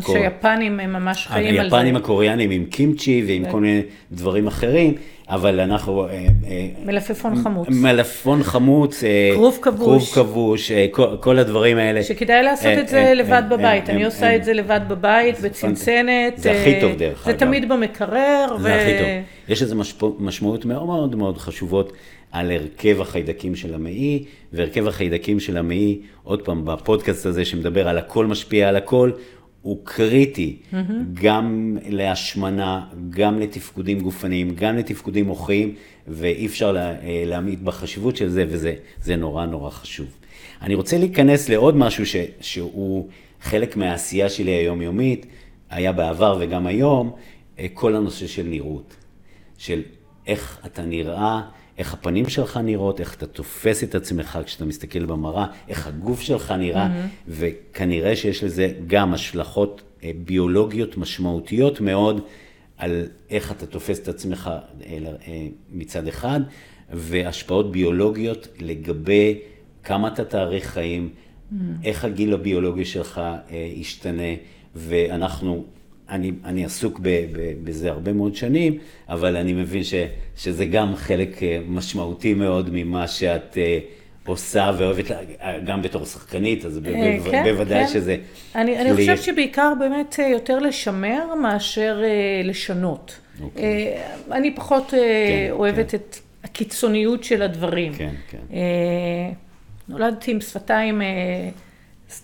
שיפנים 0.00 0.80
הם 0.80 0.92
ממש 0.92 1.26
חיים 1.26 1.60
על 1.60 1.70
זה. 1.70 1.76
היפנים 1.76 1.96
הקוריאנים 1.96 2.50
עם 2.50 2.64
קימצ'י 2.64 3.24
ועם 3.26 3.50
כל 3.50 3.60
מיני 3.60 3.82
דברים 4.12 4.46
אחרים, 4.46 4.94
אבל 5.28 5.60
אנחנו... 5.60 6.06
אה, 6.06 6.26
אה, 6.46 6.68
מלפפון 6.84 7.36
חמוץ. 7.42 7.68
מלפפון 7.70 8.42
חמוץ. 8.42 9.04
כרוב 9.34 9.58
כבוש. 9.62 10.12
כרוב 10.12 10.28
כבוש, 10.28 10.72
כל 11.20 11.38
הדברים 11.38 11.78
האלה. 11.78 12.02
שכדאי 12.02 12.42
לעשות 12.42 12.78
את 12.78 12.88
זה 12.88 13.12
לבד 13.16 13.42
בבית. 13.50 13.90
אני 13.90 14.04
עושה 14.04 14.36
את 14.36 14.44
זה 14.44 14.52
לבד 14.52 14.80
בבית, 14.88 15.40
בצנצנת. 15.40 16.32
זה 16.36 16.60
הכי 16.60 16.80
טוב 16.80 16.92
דרך 16.92 17.26
אגב. 17.26 17.32
זה 17.32 17.46
תמיד 17.46 17.68
במקרר. 17.68 18.56
זה 18.60 18.74
הכי 18.74 18.98
טוב. 18.98 19.08
יש 19.48 19.62
לזה 19.62 19.74
משמעות 20.18 20.64
מאוד 20.64 21.16
מאוד 21.16 21.38
חשובות 21.38 21.92
על 22.34 22.50
הרכב 22.50 23.00
החיידקים 23.00 23.56
של 23.56 23.74
המעי, 23.74 24.24
והרכב 24.52 24.86
החיידקים 24.86 25.40
של 25.40 25.56
המעי, 25.56 26.00
עוד 26.22 26.42
פעם, 26.42 26.64
בפודקאסט 26.64 27.26
הזה 27.26 27.44
שמדבר 27.44 27.88
על 27.88 27.98
הכל 27.98 28.26
משפיע 28.26 28.68
על 28.68 28.76
הכל, 28.76 29.10
הוא 29.62 29.78
קריטי 29.84 30.56
mm-hmm. 30.56 30.76
גם 31.12 31.76
להשמנה, 31.88 32.86
גם 33.10 33.38
לתפקודים 33.38 34.00
גופניים, 34.00 34.54
גם 34.54 34.76
לתפקודים 34.76 35.26
מוחיים, 35.26 35.74
ואי 36.08 36.46
אפשר 36.46 36.72
לה, 36.72 36.90
אה, 36.90 37.22
להעמיד 37.26 37.64
בחשיבות 37.64 38.16
של 38.16 38.28
זה, 38.28 38.44
וזה 38.48 39.16
נורא 39.16 39.46
נורא 39.46 39.70
חשוב. 39.70 40.06
אני 40.62 40.74
רוצה 40.74 40.98
להיכנס 40.98 41.48
לעוד 41.48 41.76
משהו 41.76 42.06
ש, 42.06 42.16
שהוא 42.40 43.08
חלק 43.42 43.76
מהעשייה 43.76 44.28
שלי 44.28 44.50
היומיומית, 44.50 45.26
היה 45.70 45.92
בעבר 45.92 46.36
וגם 46.40 46.66
היום, 46.66 47.12
אה, 47.58 47.66
כל 47.74 47.96
הנושא 47.96 48.26
של 48.26 48.46
נראות, 48.46 48.96
של 49.58 49.82
איך 50.26 50.60
אתה 50.66 50.82
נראה, 50.82 51.40
איך 51.78 51.94
הפנים 51.94 52.28
שלך 52.28 52.56
נראות, 52.56 53.00
איך 53.00 53.14
אתה 53.14 53.26
תופס 53.26 53.84
את 53.84 53.94
עצמך 53.94 54.38
כשאתה 54.44 54.64
מסתכל 54.64 55.04
במראה, 55.04 55.46
איך 55.68 55.86
הגוף 55.86 56.20
שלך 56.20 56.50
נראה, 56.50 56.86
mm-hmm. 56.86 57.28
וכנראה 57.28 58.16
שיש 58.16 58.44
לזה 58.44 58.72
גם 58.86 59.14
השלכות 59.14 59.82
אה, 60.04 60.10
ביולוגיות 60.24 60.96
משמעותיות 60.96 61.80
מאוד 61.80 62.20
על 62.76 63.06
איך 63.30 63.52
אתה 63.52 63.66
תופס 63.66 63.98
את 63.98 64.08
עצמך 64.08 64.50
אה, 64.86 64.98
אה, 65.26 65.46
מצד 65.72 66.08
אחד, 66.08 66.40
והשפעות 66.92 67.72
ביולוגיות 67.72 68.48
לגבי 68.60 69.38
כמה 69.84 70.08
אתה 70.08 70.24
תאריך 70.24 70.66
חיים, 70.66 71.08
mm-hmm. 71.08 71.54
איך 71.84 72.04
הגיל 72.04 72.34
הביולוגי 72.34 72.84
שלך 72.84 73.20
ישתנה, 73.76 74.34
ואנחנו 74.74 75.64
אני, 76.10 76.32
אני 76.44 76.64
עסוק 76.64 76.98
ב, 77.02 77.08
ב, 77.08 77.52
בזה 77.64 77.90
הרבה 77.90 78.12
מאוד 78.12 78.34
שנים, 78.36 78.78
אבל 79.08 79.36
אני 79.36 79.52
מבין 79.52 79.84
ש, 79.84 79.94
שזה 80.36 80.66
גם 80.66 80.96
חלק 80.96 81.42
אה, 81.42 81.60
משמעותי 81.66 82.34
מאוד 82.34 82.68
ממה 82.72 83.08
שאת 83.08 83.54
uh, 83.54 84.28
עושה 84.28 84.70
ואוהבת, 84.78 85.04
גם 85.64 85.82
בתור 85.82 86.04
שחקנית, 86.04 86.64
אז 86.64 86.78
ב, 86.78 86.86
אה, 86.86 87.18
ב, 87.24 87.30
כן, 87.30 87.44
בוודאי 87.44 87.86
כן. 87.86 87.92
שזה... 87.92 88.16
אני, 88.54 88.78
אני 88.78 88.94
חושבת 88.94 89.22
שבעיקר 89.22 89.72
באמת 89.78 90.18
יותר 90.32 90.58
לשמר 90.58 91.34
מאשר 91.42 92.02
uh, 92.02 92.46
לשנות. 92.46 93.18
Okay. 93.38 93.42
אוקיי. 93.42 93.94
Uh, 94.28 94.32
אני 94.32 94.54
פחות 94.54 94.88
uh, 94.88 94.90
כן, 94.90 95.48
אוהבת 95.50 95.90
כן. 95.90 95.96
את 95.96 96.16
הקיצוניות 96.44 97.24
של 97.24 97.42
הדברים. 97.42 97.92
כן, 97.92 98.14
כן. 98.30 98.38
Uh, 98.50 98.54
נולדתי 99.88 100.30
עם 100.30 100.40
שפתיים... 100.40 101.00
Uh, 101.00 101.04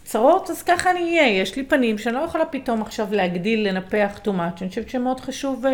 צרות, 0.04 0.50
אז 0.50 0.62
ככה 0.62 0.90
אני 0.90 1.00
אהיה. 1.00 1.40
יש 1.40 1.56
לי 1.56 1.64
פנים 1.64 1.98
שאני 1.98 2.14
לא 2.14 2.20
יכולה 2.20 2.44
פתאום 2.46 2.82
עכשיו 2.82 3.08
להגדיל, 3.10 3.68
לנפח 3.68 4.20
too 4.24 4.28
much. 4.28 4.60
אני 4.60 4.68
חושבת 4.68 4.88
שמאוד 4.88 5.20
חשוב 5.20 5.66
uh, 5.66 5.68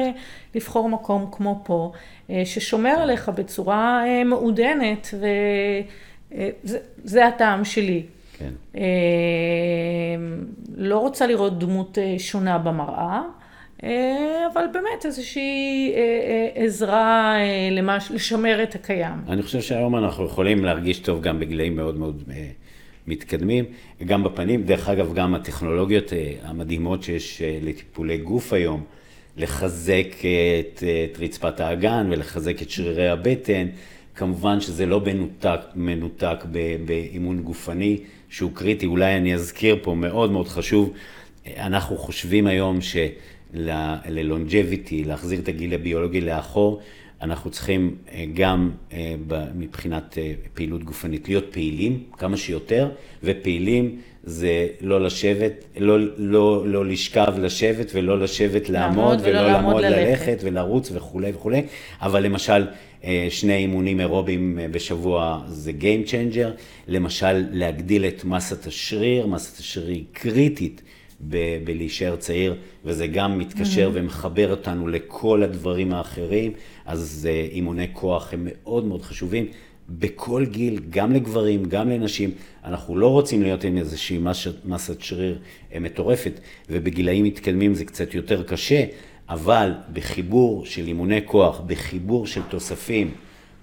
לבחור 0.54 0.88
מקום 0.88 1.28
כמו 1.32 1.60
פה, 1.64 1.92
uh, 2.28 2.30
ששומר 2.44 2.90
עליך 2.90 3.28
בצורה 3.28 4.02
uh, 4.04 4.24
מעודנת, 4.24 5.14
וזה 6.34 7.26
הטעם 7.26 7.64
שלי. 7.64 8.02
כן. 8.38 8.80
לא 10.76 10.98
רוצה 10.98 11.26
לראות 11.26 11.58
דמות 11.58 11.98
שונה 12.18 12.58
במראה. 12.58 13.22
אבל 14.52 14.64
באמת 14.72 15.06
איזושהי 15.06 15.92
עזרה 16.54 17.36
למש... 17.70 18.10
לשמר 18.10 18.62
את 18.62 18.74
הקיים. 18.74 19.14
אני 19.28 19.42
חושב 19.42 19.60
שהיום 19.60 19.96
אנחנו 19.96 20.24
יכולים 20.24 20.64
להרגיש 20.64 20.98
טוב 20.98 21.20
גם 21.20 21.40
בגילאים 21.40 21.76
מאוד 21.76 21.96
מאוד 21.96 22.22
מתקדמים, 23.06 23.64
גם 24.04 24.24
בפנים, 24.24 24.62
דרך 24.62 24.88
אגב, 24.88 25.14
גם 25.14 25.34
הטכנולוגיות 25.34 26.12
אה, 26.12 26.32
המדהימות 26.42 27.02
שיש 27.02 27.42
אה, 27.42 27.58
לטיפולי 27.62 28.18
גוף 28.18 28.52
היום, 28.52 28.84
לחזק 29.36 30.06
את, 30.60 30.82
את 31.12 31.18
רצפת 31.18 31.60
האגן 31.60 32.08
ולחזק 32.10 32.62
את 32.62 32.70
שרירי 32.70 33.08
הבטן, 33.08 33.66
כמובן 34.14 34.60
שזה 34.60 34.86
לא 34.86 35.00
מנותק, 35.00 35.60
מנותק 35.74 36.44
באימון 36.84 37.42
גופני 37.42 37.98
שהוא 38.30 38.50
קריטי, 38.54 38.86
אולי 38.86 39.16
אני 39.16 39.34
אזכיר 39.34 39.78
פה, 39.82 39.94
מאוד 39.94 40.32
מאוד 40.32 40.48
חשוב, 40.48 40.92
אנחנו 41.56 41.96
חושבים 41.96 42.46
היום 42.46 42.78
שללונג'ביטי, 43.54 45.04
להחזיר 45.04 45.40
את 45.40 45.48
הגיל 45.48 45.74
הביולוגי 45.74 46.20
לאחור, 46.20 46.80
אנחנו 47.22 47.50
צריכים 47.50 47.96
אה, 48.12 48.24
גם 48.34 48.70
אה, 48.92 49.14
מבחינת 49.54 50.18
אה, 50.18 50.32
פעילות 50.54 50.84
גופנית 50.84 51.28
להיות 51.28 51.44
פעילים 51.52 52.02
כמה 52.12 52.36
שיותר, 52.36 52.88
ופעילים 53.22 54.00
זה 54.24 54.66
לא 54.80 55.00
לשבת, 55.00 55.64
לא, 55.76 55.98
לא, 56.16 56.68
לא 56.68 56.86
לשכב 56.86 57.34
לשבת 57.38 57.90
ולא 57.94 58.18
לשבת 58.18 58.68
לעמוד, 58.68 59.18
ולא 59.22 59.32
לעמוד, 59.32 59.82
לעמוד 59.82 59.84
ללכת. 59.84 60.38
ולרוץ 60.42 60.90
וכולי 60.94 61.30
וכולי, 61.34 61.62
אבל 62.00 62.22
למשל 62.22 62.66
שני 63.30 63.56
אימונים 63.56 64.00
אירוביים 64.00 64.58
בשבוע 64.70 65.42
זה 65.48 65.72
Game 65.80 66.08
Changer, 66.08 66.60
למשל 66.88 67.46
להגדיל 67.50 68.04
את 68.04 68.24
מסת 68.24 68.66
השריר, 68.66 69.26
מסת 69.26 69.58
השריר 69.58 69.88
היא 69.88 70.04
קריטית 70.12 70.82
ב- 71.20 71.64
בלהישאר 71.64 72.16
צעיר, 72.16 72.54
וזה 72.84 73.06
גם 73.06 73.38
מתקשר 73.38 73.88
mm-hmm. 73.88 73.98
ומחבר 73.98 74.50
אותנו 74.50 74.88
לכל 74.88 75.42
הדברים 75.42 75.92
האחרים, 75.92 76.52
אז 76.86 77.28
אימוני 77.52 77.86
כוח 77.92 78.32
הם 78.32 78.48
מאוד 78.50 78.84
מאוד 78.84 79.02
חשובים. 79.02 79.46
בכל 79.88 80.44
גיל, 80.44 80.80
גם 80.90 81.12
לגברים, 81.12 81.64
גם 81.64 81.90
לנשים, 81.90 82.30
אנחנו 82.64 82.96
לא 82.96 83.08
רוצים 83.08 83.42
להיות 83.42 83.64
עם 83.64 83.76
איזושהי 83.76 84.18
מסת 84.64 85.00
שריר 85.00 85.38
אה, 85.72 85.80
מטורפת, 85.80 86.40
ובגילאים 86.70 87.24
מתקדמים 87.24 87.74
זה 87.74 87.84
קצת 87.84 88.14
יותר 88.14 88.42
קשה, 88.42 88.84
אבל 89.28 89.72
בחיבור 89.92 90.66
של 90.66 90.86
אימוני 90.86 91.20
כוח, 91.24 91.60
בחיבור 91.66 92.26
של 92.26 92.42
תוספים, 92.48 93.14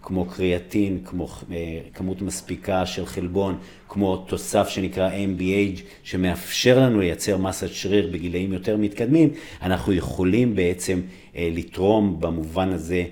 כמו 0.03 0.25
קריאטין, 0.25 0.99
כמו 1.05 1.27
אה, 1.51 1.79
כמות 1.93 2.21
מספיקה 2.21 2.85
של 2.85 3.05
חלבון, 3.05 3.57
כמו 3.89 4.17
תוסף 4.17 4.69
שנקרא 4.69 5.09
MBH, 5.09 5.79
שמאפשר 6.03 6.79
לנו 6.79 6.99
לייצר 6.99 7.37
מסת 7.37 7.69
שריר 7.69 8.09
בגילאים 8.13 8.53
יותר 8.53 8.77
מתקדמים, 8.77 9.29
אנחנו 9.61 9.93
יכולים 9.93 10.55
בעצם 10.55 11.01
אה, 11.35 11.49
לתרום 11.53 12.17
במובן 12.19 12.69
הזה 12.69 13.03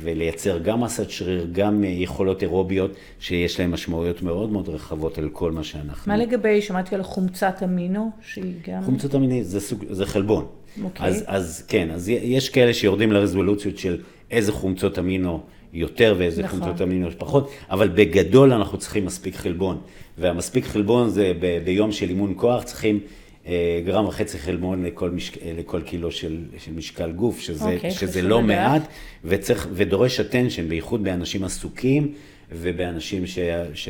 ולייצר 0.00 0.58
גם 0.58 0.80
מסת 0.80 1.10
שריר, 1.10 1.48
גם 1.52 1.84
יכולות 1.84 2.42
אירוביות, 2.42 2.90
שיש 3.18 3.60
להן 3.60 3.70
משמעויות 3.70 4.22
מאוד 4.22 4.50
מאוד 4.52 4.68
רחבות 4.68 5.18
על 5.18 5.28
כל 5.28 5.52
מה 5.52 5.64
שאנחנו... 5.64 6.12
מה 6.12 6.18
לגבי, 6.18 6.62
שמעתי 6.62 6.94
על 6.94 7.02
חומצת 7.02 7.62
אמינו, 7.64 8.10
שהיא 8.22 8.52
גם... 8.68 8.82
חומצת 8.82 9.14
אמינו 9.14 9.44
זה, 9.44 9.60
סוג, 9.60 9.84
זה 9.90 10.06
חלבון. 10.06 10.46
אוקיי. 10.82 11.06
אז, 11.06 11.24
אז 11.26 11.64
כן, 11.68 11.90
אז 11.90 12.08
יש 12.08 12.48
כאלה 12.48 12.74
שיורדים 12.74 13.12
לרזולוציות 13.12 13.78
של 13.78 13.98
איזה 14.30 14.52
חומצות 14.52 14.98
אמינו 14.98 15.40
יותר 15.72 16.14
ואיזה 16.18 16.42
נכון. 16.42 16.60
חומצות 16.60 16.82
אמינו 16.82 17.08
פחות, 17.18 17.50
אבל 17.70 17.88
בגדול 17.88 18.52
אנחנו 18.52 18.78
צריכים 18.78 19.04
מספיק 19.04 19.36
חלבון. 19.36 19.80
והמספיק 20.18 20.64
חלבון 20.64 21.08
זה 21.08 21.32
ב, 21.40 21.58
ביום 21.64 21.92
של 21.92 22.08
אימון 22.08 22.34
כוח 22.36 22.62
צריכים 22.62 23.00
אה, 23.46 23.80
גרם 23.84 24.06
וחצי 24.06 24.38
חלבון 24.38 24.84
לכל, 24.84 25.10
משק, 25.10 25.36
לכל 25.58 25.82
קילו 25.82 26.10
של, 26.10 26.38
של 26.58 26.72
משקל 26.72 27.12
גוף, 27.12 27.40
שזה, 27.40 27.74
אוקיי, 27.74 27.90
שזה 27.90 28.22
לא 28.22 28.42
מעט, 28.42 28.82
וצריך, 29.24 29.68
ודורש 29.72 30.20
attention, 30.20 30.62
בייחוד 30.68 31.04
באנשים 31.04 31.44
עסוקים 31.44 32.12
ובאנשים 32.52 33.26
ש, 33.26 33.38
ש, 33.74 33.88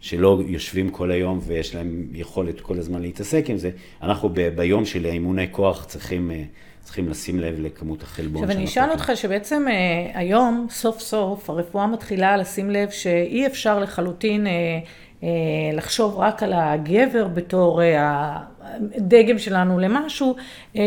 שלא 0.00 0.40
יושבים 0.46 0.90
כל 0.90 1.10
היום 1.10 1.40
ויש 1.46 1.74
להם 1.74 2.06
יכולת 2.12 2.60
כל 2.60 2.78
הזמן 2.78 3.02
להתעסק 3.02 3.50
עם 3.50 3.58
זה. 3.58 3.70
אנחנו 4.02 4.28
ב, 4.28 4.48
ביום 4.48 4.84
של 4.84 5.06
אימוני 5.06 5.46
כוח 5.50 5.84
צריכים... 5.84 6.30
צריכים 6.82 7.08
לשים 7.08 7.40
לב 7.40 7.54
לכמות 7.58 8.02
החלבון. 8.02 8.42
עכשיו 8.42 8.56
אני 8.56 8.64
אשאל 8.64 8.90
אותך 8.90 9.12
שבעצם 9.14 9.66
אה, 9.68 10.20
היום, 10.20 10.66
סוף 10.70 11.00
סוף, 11.00 11.50
הרפואה 11.50 11.86
מתחילה 11.86 12.36
לשים 12.36 12.70
לב 12.70 12.90
שאי 12.90 13.46
אפשר 13.46 13.78
לחלוטין 13.78 14.46
אה, 14.46 14.52
אה, 15.22 15.28
לחשוב 15.72 16.18
רק 16.18 16.42
על 16.42 16.52
הגבר 16.52 17.28
בתור 17.28 17.80
הדגם 18.94 19.38
שלנו 19.38 19.78
למשהו, 19.78 20.36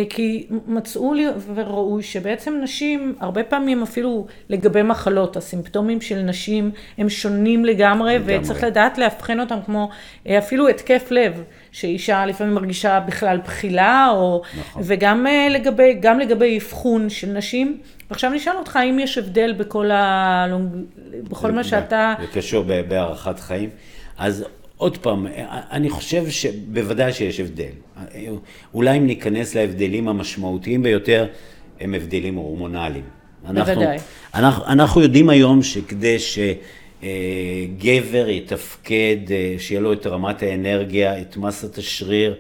כי 0.10 0.48
מצאו 0.68 1.14
לי 1.14 1.26
וראו 1.56 2.02
שבעצם 2.02 2.60
נשים, 2.64 3.16
הרבה 3.20 3.44
פעמים 3.44 3.84
אפילו 3.84 4.28
לגבי 4.50 4.82
מחלות, 4.82 5.38
הסימפטומים 5.38 6.02
של 6.02 6.22
נשים 6.22 6.72
הם 6.98 7.10
שונים 7.10 7.66
לגמרי, 7.66 8.16
לגמרי. 8.16 8.38
וצריך 8.38 8.64
לדעת 8.64 8.98
לאבחן 8.98 9.40
אותם 9.40 9.58
כמו 9.66 9.90
אפילו 10.38 10.68
התקף 10.68 11.08
לב, 11.12 11.44
שאישה 11.74 12.26
לפעמים 12.26 12.54
מרגישה 12.54 13.00
בכלל 13.00 13.38
בחילה, 13.38 14.10
או, 14.12 14.42
נכון. 14.60 14.82
וגם 14.86 15.26
לגבי, 15.50 15.94
גם 16.00 16.20
לגבי 16.20 16.58
אבחון 16.58 17.10
של 17.10 17.28
נשים. 17.28 17.78
עכשיו 18.10 18.32
נשאל 18.32 18.56
אותך, 18.58 18.76
האם 18.76 19.00
יש 19.00 19.18
הבדל 19.18 19.54
בכל, 19.58 19.92
ה... 19.92 20.46
בכל 21.30 21.52
מה 21.52 21.64
שאתה... 21.64 22.14
זה 22.22 22.28
קשור 22.34 22.66
בהערכת 22.88 23.40
חיים. 23.40 23.70
אז 24.18 24.46
עוד 24.78 24.98
פעם, 24.98 25.28
אני 25.72 25.90
חושב 25.90 26.30
שבוודאי 26.30 27.14
שיש 27.14 27.40
הבדל. 27.40 27.72
אולי 28.74 28.98
אם 28.98 29.08
ניכנס 29.08 29.56
להבדלים 29.56 30.08
המשמעותיים 30.08 30.84
ביותר, 30.84 31.28
הם 31.80 31.94
הבדלים 31.94 32.36
הורמונליים. 32.36 33.04
בוודאי. 33.48 33.98
אנחנו, 34.34 34.66
אנחנו 34.66 35.02
יודעים 35.02 35.30
היום 35.30 35.64
שכדי 35.64 36.20
שגבר 37.04 38.30
יתפקד, 38.30 39.18
שיהיה 39.58 39.82
לו 39.82 39.94
את 39.94 40.08
רמת 40.08 40.44
האנרגיה, 40.44 41.22
את 41.22 41.38
מסת 41.38 41.78
השריר, 41.78 42.36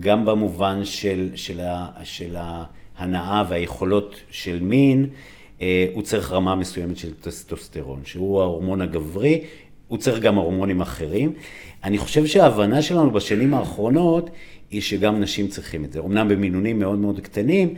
גם 0.00 0.24
במובן 0.24 0.84
של, 0.84 1.30
של, 1.34 1.60
ה, 1.60 1.86
של 2.04 2.36
ההנאה 2.38 3.44
והיכולות 3.48 4.16
של 4.30 4.60
מין, 4.60 5.06
הוא 5.92 6.02
צריך 6.02 6.32
רמה 6.32 6.54
מסוימת 6.54 6.96
של 6.96 7.14
טסטוסטרון, 7.14 8.00
שהוא 8.04 8.40
ההורמון 8.40 8.80
הגברי, 8.80 9.40
הוא 9.88 9.98
צריך 9.98 10.18
גם 10.18 10.34
הורמונים 10.34 10.80
אחרים. 10.80 11.32
אני 11.84 11.98
חושב 11.98 12.26
שההבנה 12.26 12.82
שלנו 12.82 13.10
בשנים 13.10 13.54
האחרונות 13.54 14.30
היא 14.70 14.80
שגם 14.80 15.20
נשים 15.20 15.48
צריכים 15.48 15.84
את 15.84 15.92
זה. 15.92 16.00
אמנם 16.00 16.28
במינונים 16.28 16.78
מאוד 16.78 16.98
מאוד 16.98 17.20
קטנים, 17.20 17.74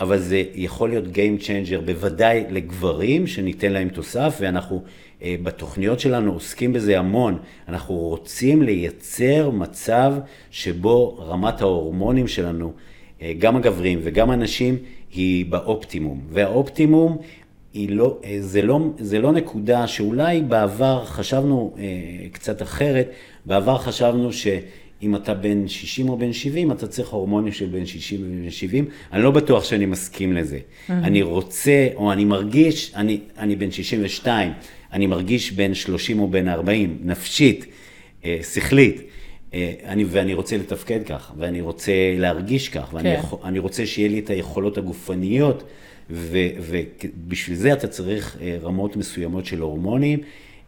אבל 0.00 0.18
זה 0.18 0.42
יכול 0.54 0.88
להיות 0.88 1.04
Game 1.04 1.42
Changer 1.42 1.80
בוודאי 1.84 2.44
לגברים 2.50 3.26
שניתן 3.26 3.72
להם 3.72 3.88
תוסף, 3.88 4.36
ואנחנו 4.40 4.76
אה, 4.76 4.82
בתוכניות 5.22 6.00
שלנו 6.00 6.32
עוסקים 6.32 6.72
בזה 6.72 6.98
המון. 6.98 7.38
אנחנו 7.68 7.94
רוצים 7.94 8.62
לייצר 8.62 9.50
מצב 9.50 10.14
שבו 10.50 11.16
רמת 11.28 11.60
ההורמונים 11.60 12.28
שלנו, 12.28 12.72
אה, 13.22 13.32
גם 13.38 13.56
הגברים 13.56 14.00
וגם 14.02 14.30
הנשים, 14.30 14.76
היא 15.12 15.46
באופטימום. 15.46 16.20
והאופטימום 16.30 17.18
היא 17.74 17.90
לא, 17.90 18.18
אה, 18.24 18.36
זה, 18.40 18.62
לא, 18.62 18.80
זה 18.98 19.18
לא 19.18 19.32
נקודה 19.32 19.86
שאולי 19.86 20.42
בעבר 20.42 21.04
חשבנו 21.04 21.74
אה, 21.78 21.84
קצת 22.32 22.62
אחרת, 22.62 23.10
בעבר 23.46 23.78
חשבנו 23.78 24.32
שאם 24.32 25.16
אתה 25.16 25.34
בן 25.34 25.68
60 25.68 26.08
או 26.08 26.16
בן 26.18 26.32
70, 26.32 26.72
אתה 26.72 26.86
צריך 26.86 27.08
הורמונים 27.08 27.52
של 27.52 27.66
בן 27.66 27.86
60 27.86 28.20
ובן 28.20 28.50
70, 28.50 28.84
אני 29.12 29.22
לא 29.22 29.30
בטוח 29.30 29.64
שאני 29.64 29.86
מסכים 29.86 30.32
לזה. 30.32 30.58
Mm-hmm. 30.58 30.92
אני 30.92 31.22
רוצה, 31.22 31.88
או 31.94 32.12
אני 32.12 32.24
מרגיש, 32.24 32.92
אני, 32.94 33.20
אני 33.38 33.56
בן 33.56 33.70
62, 33.70 34.52
אני 34.92 35.06
מרגיש 35.06 35.52
בן 35.52 35.74
30 35.74 36.20
או 36.20 36.28
בן 36.28 36.48
40, 36.48 36.98
נפשית, 37.04 37.66
אה, 38.24 38.38
שכלית. 38.54 39.02
אני, 39.84 40.04
ואני 40.04 40.34
רוצה 40.34 40.56
לתפקד 40.56 41.00
כך, 41.06 41.32
ואני 41.38 41.60
רוצה 41.60 41.92
להרגיש 42.18 42.68
כך, 42.68 42.94
ואני 42.94 43.14
כן. 43.14 43.18
יכול, 43.18 43.38
רוצה 43.58 43.86
שיהיה 43.86 44.08
לי 44.08 44.18
את 44.18 44.30
היכולות 44.30 44.78
הגופניות 44.78 45.62
ובשביל 46.10 47.56
זה 47.56 47.72
אתה 47.72 47.88
צריך 47.88 48.36
אה, 48.40 48.58
רמות 48.62 48.96
מסוימות 48.96 49.46
של 49.46 49.60
הורמונים, 49.60 50.18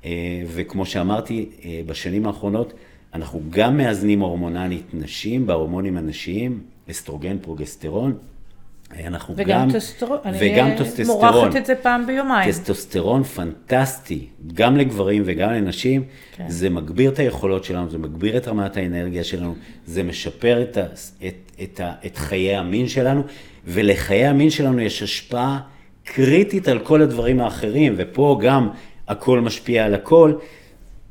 אה, 0.05 0.43
וכמו 0.47 0.87
שאמרתי, 0.87 1.49
אה, 1.65 1.81
בשנים 1.87 2.27
האחרונות 2.27 2.73
אנחנו 3.15 3.43
גם 3.51 3.77
מאזנים 3.77 4.21
הורמונלית 4.21 4.95
נשים 4.95 5.47
בהורמונים 5.47 5.97
הנשיים, 5.97 6.61
אסטרוגן, 6.91 7.39
פרוגסטרון. 7.39 8.19
אנחנו 9.07 9.35
וגם 9.37 9.61
גם, 9.61 9.73
טסטרון, 9.73 10.19
וגם 10.41 10.67
אני 10.67 10.77
טסטוסטרון. 10.77 11.35
מורחת 11.35 11.57
את 11.57 11.67
זה 11.67 11.75
פעם 11.75 12.07
ביומיים. 12.07 12.51
טסטוסטרון 12.51 13.23
פנטסטי, 13.23 14.27
גם 14.55 14.77
לגברים 14.77 15.23
וגם 15.27 15.53
לנשים. 15.53 16.05
כן. 16.37 16.45
זה 16.49 16.71
מגביר 16.71 17.11
את 17.11 17.19
היכולות 17.19 17.65
שלנו, 17.65 17.91
זה 17.91 17.99
מגביר 17.99 18.37
את 18.37 18.49
רמת 18.49 18.77
האנרגיה 18.77 19.25
שלנו, 19.25 19.55
זה 19.87 20.03
משפר 20.03 20.63
את, 20.63 20.77
ה, 20.77 20.85
את, 21.27 21.35
את, 21.63 21.81
ה, 21.81 21.93
את 22.07 22.17
חיי 22.17 22.57
המין 22.57 22.89
שלנו, 22.89 23.23
ולחיי 23.67 24.27
המין 24.27 24.51
שלנו 24.51 24.81
יש 24.81 25.03
השפעה 25.03 25.61
קריטית 26.05 26.69
על 26.69 26.79
כל 26.79 27.03
הדברים 27.03 27.41
האחרים, 27.41 27.95
ופה 27.97 28.39
גם 28.43 28.69
הכל 29.09 29.41
משפיע 29.41 29.85
על 29.85 29.95
הכל. 29.95 30.33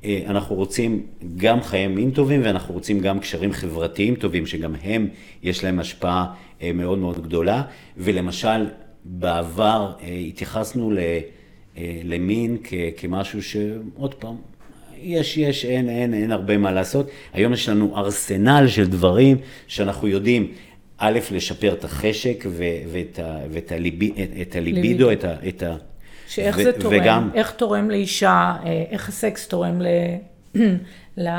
אה, 0.04 0.22
אנחנו 0.28 0.56
רוצים 0.56 1.06
גם 1.38 1.62
חיי 1.62 1.88
מין 1.88 2.12
טובים, 2.12 2.42
ואנחנו 2.44 2.74
רוצים 2.74 3.00
גם 3.00 3.20
קשרים 3.20 3.54
חברתיים 3.54 4.16
טובים, 4.16 4.46
שגם 4.46 4.76
הם, 4.84 5.08
יש 5.44 5.64
להם 5.64 5.80
השפעה 5.80 6.34
אה, 6.62 6.72
מאוד 6.74 7.00
מאוד 7.00 7.24
גדולה. 7.24 7.64
ולמשל, 7.98 8.66
בעבר 9.06 9.92
אה, 10.04 10.08
התייחסנו 10.10 10.92
למין 12.04 12.58
כמשהו 12.98 13.44
שעוד 13.44 14.14
פעם, 14.14 14.36
יש, 15.02 15.38
יש, 15.38 15.66
אין, 15.66 15.90
אין, 15.90 16.14
אין 16.14 16.32
הרבה 16.32 16.58
מה 16.58 16.72
לעשות. 16.72 17.10
היום 17.34 17.54
יש 17.54 17.70
לנו 17.70 17.98
ארסנל 17.98 18.68
של 18.68 18.88
דברים 18.88 19.38
שאנחנו 19.68 20.08
יודעים 20.08 20.52
א', 20.98 21.20
לשפר 21.32 21.74
את 21.74 21.84
החשק 21.84 22.46
ואת, 22.92 23.20
ה, 23.20 23.38
ואת 23.52 23.72
הליבי, 23.72 24.12
את 24.42 24.56
הליבידו, 24.56 25.12
את 25.12 25.24
ה... 25.24 25.36
את 25.48 25.64
ה 25.64 25.76
שאיך 26.30 26.58
ו, 26.60 26.64
זה 26.64 26.72
תורם, 26.72 26.96
וגם... 27.02 27.30
איך 27.34 27.52
תורם 27.52 27.90
לאישה, 27.90 28.56
אה, 28.66 28.84
איך 28.90 29.10
הסקס 29.10 29.48
תורם 29.48 29.82
ל... 29.82 29.88
ל... 31.24 31.30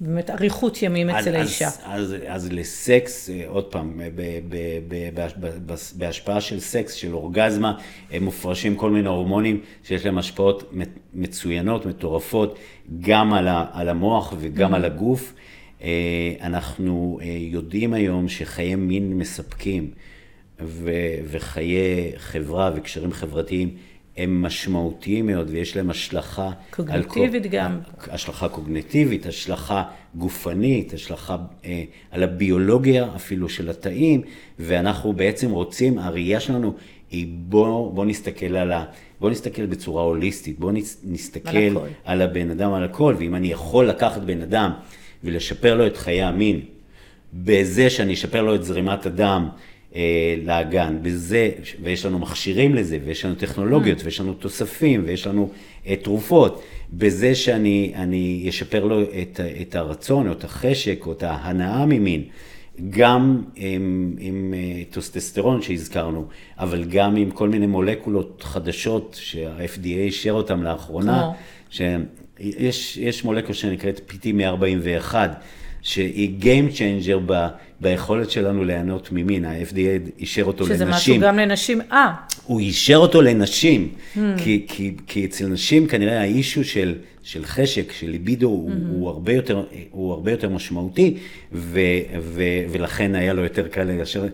באמת 0.00 0.30
אריכות 0.30 0.82
ימים 0.82 1.10
אצל 1.10 1.36
האישה. 1.36 1.66
אז, 1.66 1.74
אז, 1.84 2.16
אז 2.26 2.52
לסקס, 2.52 3.30
אה, 3.30 3.44
עוד 3.46 3.64
פעם, 3.64 4.00
ב, 4.14 4.20
ב, 4.48 4.54
ב, 4.88 5.28
ב, 5.66 5.74
בהשפעה 5.96 6.40
של 6.40 6.60
סקס, 6.60 6.92
של 6.92 7.14
אורגזמה, 7.14 7.78
הם 8.10 8.24
מופרשים 8.24 8.76
כל 8.76 8.90
מיני 8.90 9.08
הורמונים 9.08 9.60
שיש 9.84 10.06
להם 10.06 10.18
השפעות 10.18 10.72
מצוינות, 11.14 11.86
מטורפות, 11.86 12.58
גם 13.00 13.32
על, 13.32 13.48
ה, 13.48 13.64
על 13.72 13.88
המוח 13.88 14.34
וגם 14.38 14.72
mm-hmm. 14.72 14.76
על 14.76 14.84
הגוף. 14.84 15.34
אה, 15.82 15.88
אנחנו 16.40 17.18
אה, 17.22 17.26
יודעים 17.40 17.94
היום 17.94 18.28
שחיי 18.28 18.74
מין 18.74 19.18
מספקים 19.18 19.90
וחיי 21.30 22.12
חברה 22.16 22.70
וקשרים 22.74 23.12
חברתיים 23.12 23.70
הם 24.18 24.42
משמעותיים 24.42 25.26
מאוד 25.26 25.48
ויש 25.50 25.76
להם 25.76 25.90
השלכה... 25.90 26.50
קוגניטיבית 26.70 27.44
על, 27.44 27.50
גם. 27.50 27.78
השלכה 28.10 28.48
קוגניטיבית, 28.48 29.26
השלכה 29.26 29.82
גופנית, 30.14 30.94
השלכה 30.94 31.36
אה, 31.64 31.84
על 32.10 32.22
הביולוגיה 32.22 33.08
אפילו 33.16 33.48
של 33.48 33.70
התאים, 33.70 34.22
ואנחנו 34.58 35.12
בעצם 35.12 35.50
רוצים, 35.50 35.98
הראייה 35.98 36.40
שלנו 36.40 36.74
היא 37.10 37.26
בוא, 37.30 37.92
בוא 37.92 38.04
נסתכל 38.04 38.56
על 38.56 38.72
ה... 38.72 38.84
בוא 39.20 39.30
נסתכל 39.30 39.66
בצורה 39.66 40.02
הוליסטית, 40.02 40.58
בוא 40.58 40.72
נסתכל 41.04 41.56
על, 41.56 41.76
על 42.04 42.22
הבן 42.22 42.50
אדם, 42.50 42.72
על 42.72 42.84
הכל, 42.84 43.14
ואם 43.18 43.34
אני 43.34 43.48
יכול 43.48 43.86
לקחת 43.88 44.22
בן 44.22 44.42
אדם 44.42 44.72
ולשפר 45.24 45.74
לו 45.74 45.86
את 45.86 45.96
חיי 45.96 46.22
המין, 46.22 46.60
בזה 47.34 47.90
שאני 47.90 48.14
אשפר 48.14 48.42
לו 48.42 48.54
את 48.54 48.64
זרימת 48.64 49.06
הדם 49.06 49.48
לאגן, 50.44 50.98
בזה, 51.02 51.50
ויש 51.82 52.06
לנו 52.06 52.18
מכשירים 52.18 52.74
לזה, 52.74 52.98
ויש 53.04 53.24
לנו 53.24 53.34
טכנולוגיות, 53.34 54.00
mm. 54.00 54.04
ויש 54.04 54.20
לנו 54.20 54.32
תוספים, 54.32 55.02
ויש 55.06 55.26
לנו 55.26 55.50
אה, 55.86 55.96
תרופות, 55.96 56.62
בזה 56.92 57.34
שאני 57.34 58.46
אשפר 58.48 58.84
לו 58.84 59.02
את, 59.02 59.40
את 59.60 59.74
הרצון, 59.74 60.26
או 60.28 60.32
את 60.32 60.44
החשק, 60.44 61.06
או 61.06 61.12
את 61.12 61.22
ההנאה 61.22 61.86
ממין, 61.86 62.22
גם 62.90 63.42
עם, 63.56 64.14
עם 64.18 64.54
אה, 64.56 64.82
טוסטסטרון 64.90 65.62
שהזכרנו, 65.62 66.26
אבל 66.58 66.84
גם 66.84 67.16
עם 67.16 67.30
כל 67.30 67.48
מיני 67.48 67.66
מולקולות 67.66 68.42
חדשות 68.46 69.18
שה-FDA 69.20 69.84
אישר 69.84 70.32
אותן 70.32 70.60
לאחרונה? 70.60 71.30
שיש 71.70 72.96
יש 72.96 73.24
מולקולה 73.24 73.54
שנקראת 73.54 74.10
PT141, 74.10 75.14
שהיא 75.82 76.30
Game 76.40 76.76
Changer 76.76 77.18
ב, 77.26 77.46
ביכולת 77.80 78.30
שלנו 78.30 78.64
ליהנות 78.64 79.08
ממין, 79.12 79.44
ה-FDA 79.44 80.10
אישר 80.18 80.44
אותו 80.44 80.66
שזה 80.66 80.84
לנשים. 80.84 81.14
משהו 81.14 81.28
גם 81.28 81.38
לנשים. 81.38 81.80
אה, 81.92 82.12
הוא 82.44 82.60
אישר 82.60 82.96
אותו 82.96 83.22
לנשים, 83.22 83.88
mm. 83.88 84.18
כי, 84.36 84.64
כי, 84.68 84.94
כי 85.06 85.24
אצל 85.24 85.46
נשים 85.46 85.86
כנראה 85.86 86.20
האישו 86.20 86.64
של, 86.64 86.94
של 87.28 87.44
חשק, 87.44 87.92
של 87.92 88.10
ליבידו, 88.10 88.48
mm-hmm. 88.48 88.72
הוא, 88.72 88.98
הוא, 88.98 89.08
הרבה 89.08 89.32
יותר, 89.32 89.64
הוא 89.90 90.12
הרבה 90.12 90.30
יותר 90.30 90.48
משמעותי, 90.48 91.16
ו, 91.52 91.80
ו, 92.20 92.42
ולכן 92.70 93.14
היה 93.14 93.32
לו 93.32 93.42
יותר 93.42 93.68
קל 93.68 93.84
ליישר, 93.84 94.26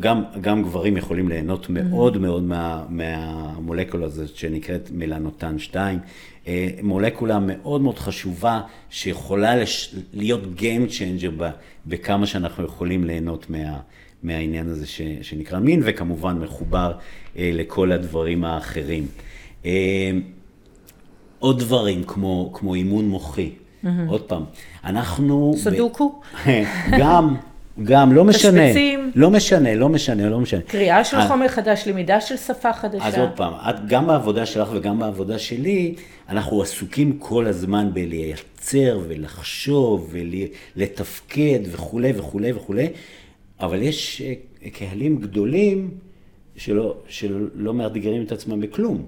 גם, 0.00 0.22
גם 0.40 0.62
גברים 0.62 0.96
יכולים 0.96 1.28
ליהנות 1.28 1.66
mm-hmm. 1.66 1.72
מאוד 1.72 2.18
מאוד 2.18 2.42
מה, 2.42 2.84
מהמולקולה 2.88 4.06
הזאת 4.06 4.36
שנקראת 4.36 4.90
מלנוטן 4.92 5.58
2. 5.58 5.98
אה, 6.46 6.68
מולקולה 6.82 7.38
מאוד 7.38 7.80
מאוד 7.80 7.98
חשובה, 7.98 8.60
שיכולה 8.90 9.56
לש, 9.56 9.94
להיות 10.12 10.42
Game 10.58 10.90
Changer 10.90 11.30
ב, 11.36 11.50
בכמה 11.86 12.26
שאנחנו 12.26 12.64
יכולים 12.64 13.04
ליהנות 13.04 13.50
מה... 13.50 13.80
מהעניין 14.22 14.68
הזה 14.68 14.86
ש, 14.86 15.00
שנקרא 15.22 15.58
מין, 15.58 15.80
וכמובן 15.84 16.38
מחובר 16.38 16.92
אה, 17.36 17.50
לכל 17.52 17.92
הדברים 17.92 18.44
האחרים. 18.44 19.06
אה, 21.44 21.48
עוד 21.48 21.58
דברים 21.58 22.04
כמו, 22.04 22.50
כמו 22.52 22.74
אימון 22.74 23.08
מוחי. 23.08 23.50
Mm-hmm. 23.50 23.88
עוד 24.08 24.22
פעם, 24.22 24.44
אנחנו... 24.84 25.54
סודוקו? 25.56 26.20
ב... 26.46 26.50
גם, 27.00 27.36
גם, 27.84 28.12
לא 28.12 28.24
משנה. 28.24 28.66
תשבצים. 28.66 29.12
לא 29.14 29.30
משנה, 29.30 29.74
לא 29.74 29.88
משנה, 29.88 30.28
לא 30.28 30.40
משנה. 30.40 30.60
קריאה 30.60 31.04
של 31.04 31.16
אז- 31.16 31.28
חומר 31.28 31.48
חדש, 31.48 31.88
למידה 31.88 32.20
של 32.20 32.36
שפה 32.36 32.72
חדשה. 32.72 33.06
אז 33.06 33.18
עוד 33.18 33.30
פעם, 33.34 33.52
את, 33.52 33.86
גם 33.86 34.06
בעבודה 34.06 34.46
שלך 34.46 34.68
וגם 34.72 34.98
בעבודה 34.98 35.38
שלי, 35.38 35.94
אנחנו 36.28 36.62
עסוקים 36.62 37.16
כל 37.18 37.46
הזמן 37.46 37.90
בלייצר 37.92 39.00
ולחשוב 39.08 40.14
ולתפקד 40.76 41.60
וכולי 41.70 42.12
וכולי 42.16 42.52
וכולי, 42.52 42.88
אבל 43.60 43.82
יש 43.82 44.22
אה, 44.22 44.70
קהלים 44.70 45.16
גדולים 45.16 45.90
שלא, 46.56 46.94
שלא 47.08 47.74
מאתגרים 47.74 48.22
את 48.22 48.32
עצמם 48.32 48.60
בכלום, 48.60 49.02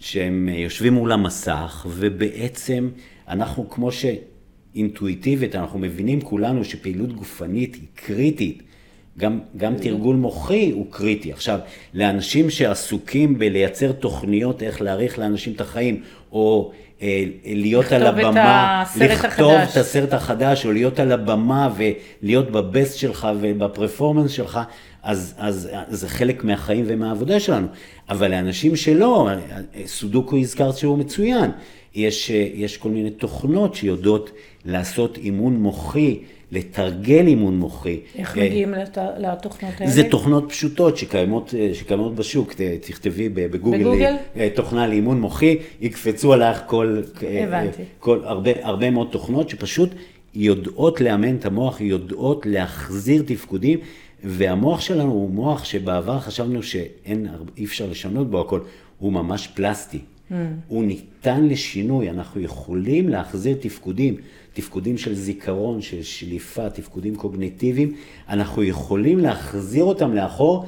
שהם 0.00 0.48
יושבים 0.48 0.94
מול 0.94 1.12
המסך 1.12 1.86
ובעצם 1.90 2.88
אנחנו 3.28 3.70
כמו 3.70 3.90
שאינטואיטיבית, 3.92 5.54
אנחנו 5.54 5.78
מבינים 5.78 6.20
כולנו 6.20 6.64
שפעילות 6.64 7.12
גופנית 7.12 7.74
היא 7.74 7.86
קריטית. 7.94 8.62
גם, 9.18 9.40
גם 9.56 9.74
תרגול 9.74 10.16
מוחי 10.16 10.70
הוא 10.70 10.86
קריטי. 10.90 11.32
עכשיו, 11.32 11.58
לאנשים 11.94 12.50
שעסוקים 12.50 13.38
בלייצר 13.38 13.92
תוכניות 13.92 14.62
איך 14.62 14.82
להאריך 14.82 15.18
לאנשים 15.18 15.52
את 15.52 15.60
החיים, 15.60 16.02
או 16.32 16.72
אה, 17.02 17.24
להיות 17.44 17.92
על 17.92 18.02
את 18.02 18.06
הבמה, 18.06 18.82
הסרט 18.82 19.10
לכתוב 19.10 19.52
החדש. 19.52 19.72
את 19.72 19.76
הסרט 19.76 20.12
החדש, 20.12 20.66
או 20.66 20.72
להיות 20.72 21.00
על 21.00 21.12
הבמה 21.12 21.68
ולהיות 21.76 22.50
בבסט 22.50 22.98
שלך 22.98 23.28
ובפרפורמנס 23.40 24.30
שלך, 24.30 24.60
אז, 25.02 25.34
אז, 25.38 25.68
אז 25.72 26.00
זה 26.00 26.08
חלק 26.08 26.44
מהחיים 26.44 26.84
ומהעבודה 26.88 27.40
שלנו. 27.40 27.66
אבל 28.08 28.30
לאנשים 28.30 28.76
שלא, 28.76 29.28
סודוקו 29.86 30.36
הזכרת 30.36 30.76
שהוא 30.76 30.98
מצוין. 30.98 31.50
יש, 31.94 32.30
יש 32.54 32.76
כל 32.76 32.88
מיני 32.88 33.10
תוכנות 33.10 33.74
שיודעות 33.74 34.30
לעשות 34.64 35.18
אימון 35.18 35.56
מוחי, 35.56 36.18
לתרגל 36.52 37.26
אימון 37.26 37.58
מוחי. 37.58 38.00
איך 38.18 38.38
אה, 38.38 38.44
מגיעים 38.44 38.72
לת- 38.72 38.98
לתוכנות 39.18 39.72
האלה? 39.80 39.90
זה 39.90 40.02
תוכנות 40.10 40.44
פשוטות 40.48 40.96
שקיימות, 40.96 41.54
אה, 41.58 41.70
שקיימות 41.74 42.14
בשוק, 42.14 42.52
תכתבי 42.80 43.28
בגוגל, 43.28 43.78
בגוגל? 43.78 44.14
אה, 44.36 44.48
תוכנה 44.54 44.86
לאימון 44.86 45.20
מוחי, 45.20 45.56
יקפצו 45.80 46.32
עלייך 46.32 46.62
כל, 46.66 47.00
הבנתי. 47.42 47.82
כל 47.98 48.20
הרבה, 48.24 48.50
הרבה 48.62 48.90
מאוד 48.90 49.08
תוכנות 49.10 49.48
שפשוט 49.48 49.90
יודעות 50.34 51.00
לאמן 51.00 51.36
את 51.36 51.46
המוח, 51.46 51.80
יודעות 51.80 52.46
להחזיר 52.46 53.22
תפקודים, 53.26 53.78
והמוח 54.24 54.80
שלנו 54.80 55.12
הוא 55.12 55.30
מוח 55.30 55.64
שבעבר 55.64 56.20
חשבנו 56.20 56.62
שאין, 56.62 57.26
אי 57.56 57.64
אפשר 57.64 57.86
לשנות 57.86 58.30
בו 58.30 58.40
הכל, 58.40 58.60
הוא 58.98 59.12
ממש 59.12 59.46
פלסטי. 59.46 59.98
Mm. 59.98 60.34
הוא 60.68 60.84
ניתן 60.84 61.46
לשינוי, 61.46 62.10
אנחנו 62.10 62.40
יכולים 62.40 63.08
להחזיר 63.08 63.56
תפקודים, 63.60 64.16
תפקודים 64.52 64.98
של 64.98 65.14
זיכרון, 65.14 65.82
של 65.82 66.02
שליפה, 66.02 66.70
תפקודים 66.70 67.16
קוגניטיביים, 67.16 67.94
אנחנו 68.28 68.62
יכולים 68.62 69.18
להחזיר 69.18 69.84
אותם 69.84 70.14
לאחור 70.14 70.66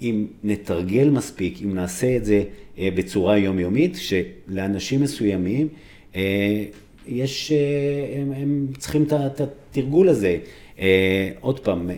אם 0.00 0.26
נתרגל 0.44 1.10
מספיק, 1.10 1.62
אם 1.62 1.74
נעשה 1.74 2.16
את 2.16 2.24
זה 2.24 2.42
אה, 2.78 2.88
בצורה 2.94 3.38
יומיומית, 3.38 3.96
שלאנשים 3.96 5.02
מסוימים 5.02 5.68
אה, 6.16 6.64
יש, 7.06 7.52
אה, 7.52 8.20
הם, 8.20 8.32
הם 8.32 8.66
צריכים 8.78 9.02
את 9.02 9.40
התרגול 9.40 10.08
הזה. 10.08 10.38
אה, 10.78 11.30
עוד 11.40 11.60
פעם, 11.60 11.90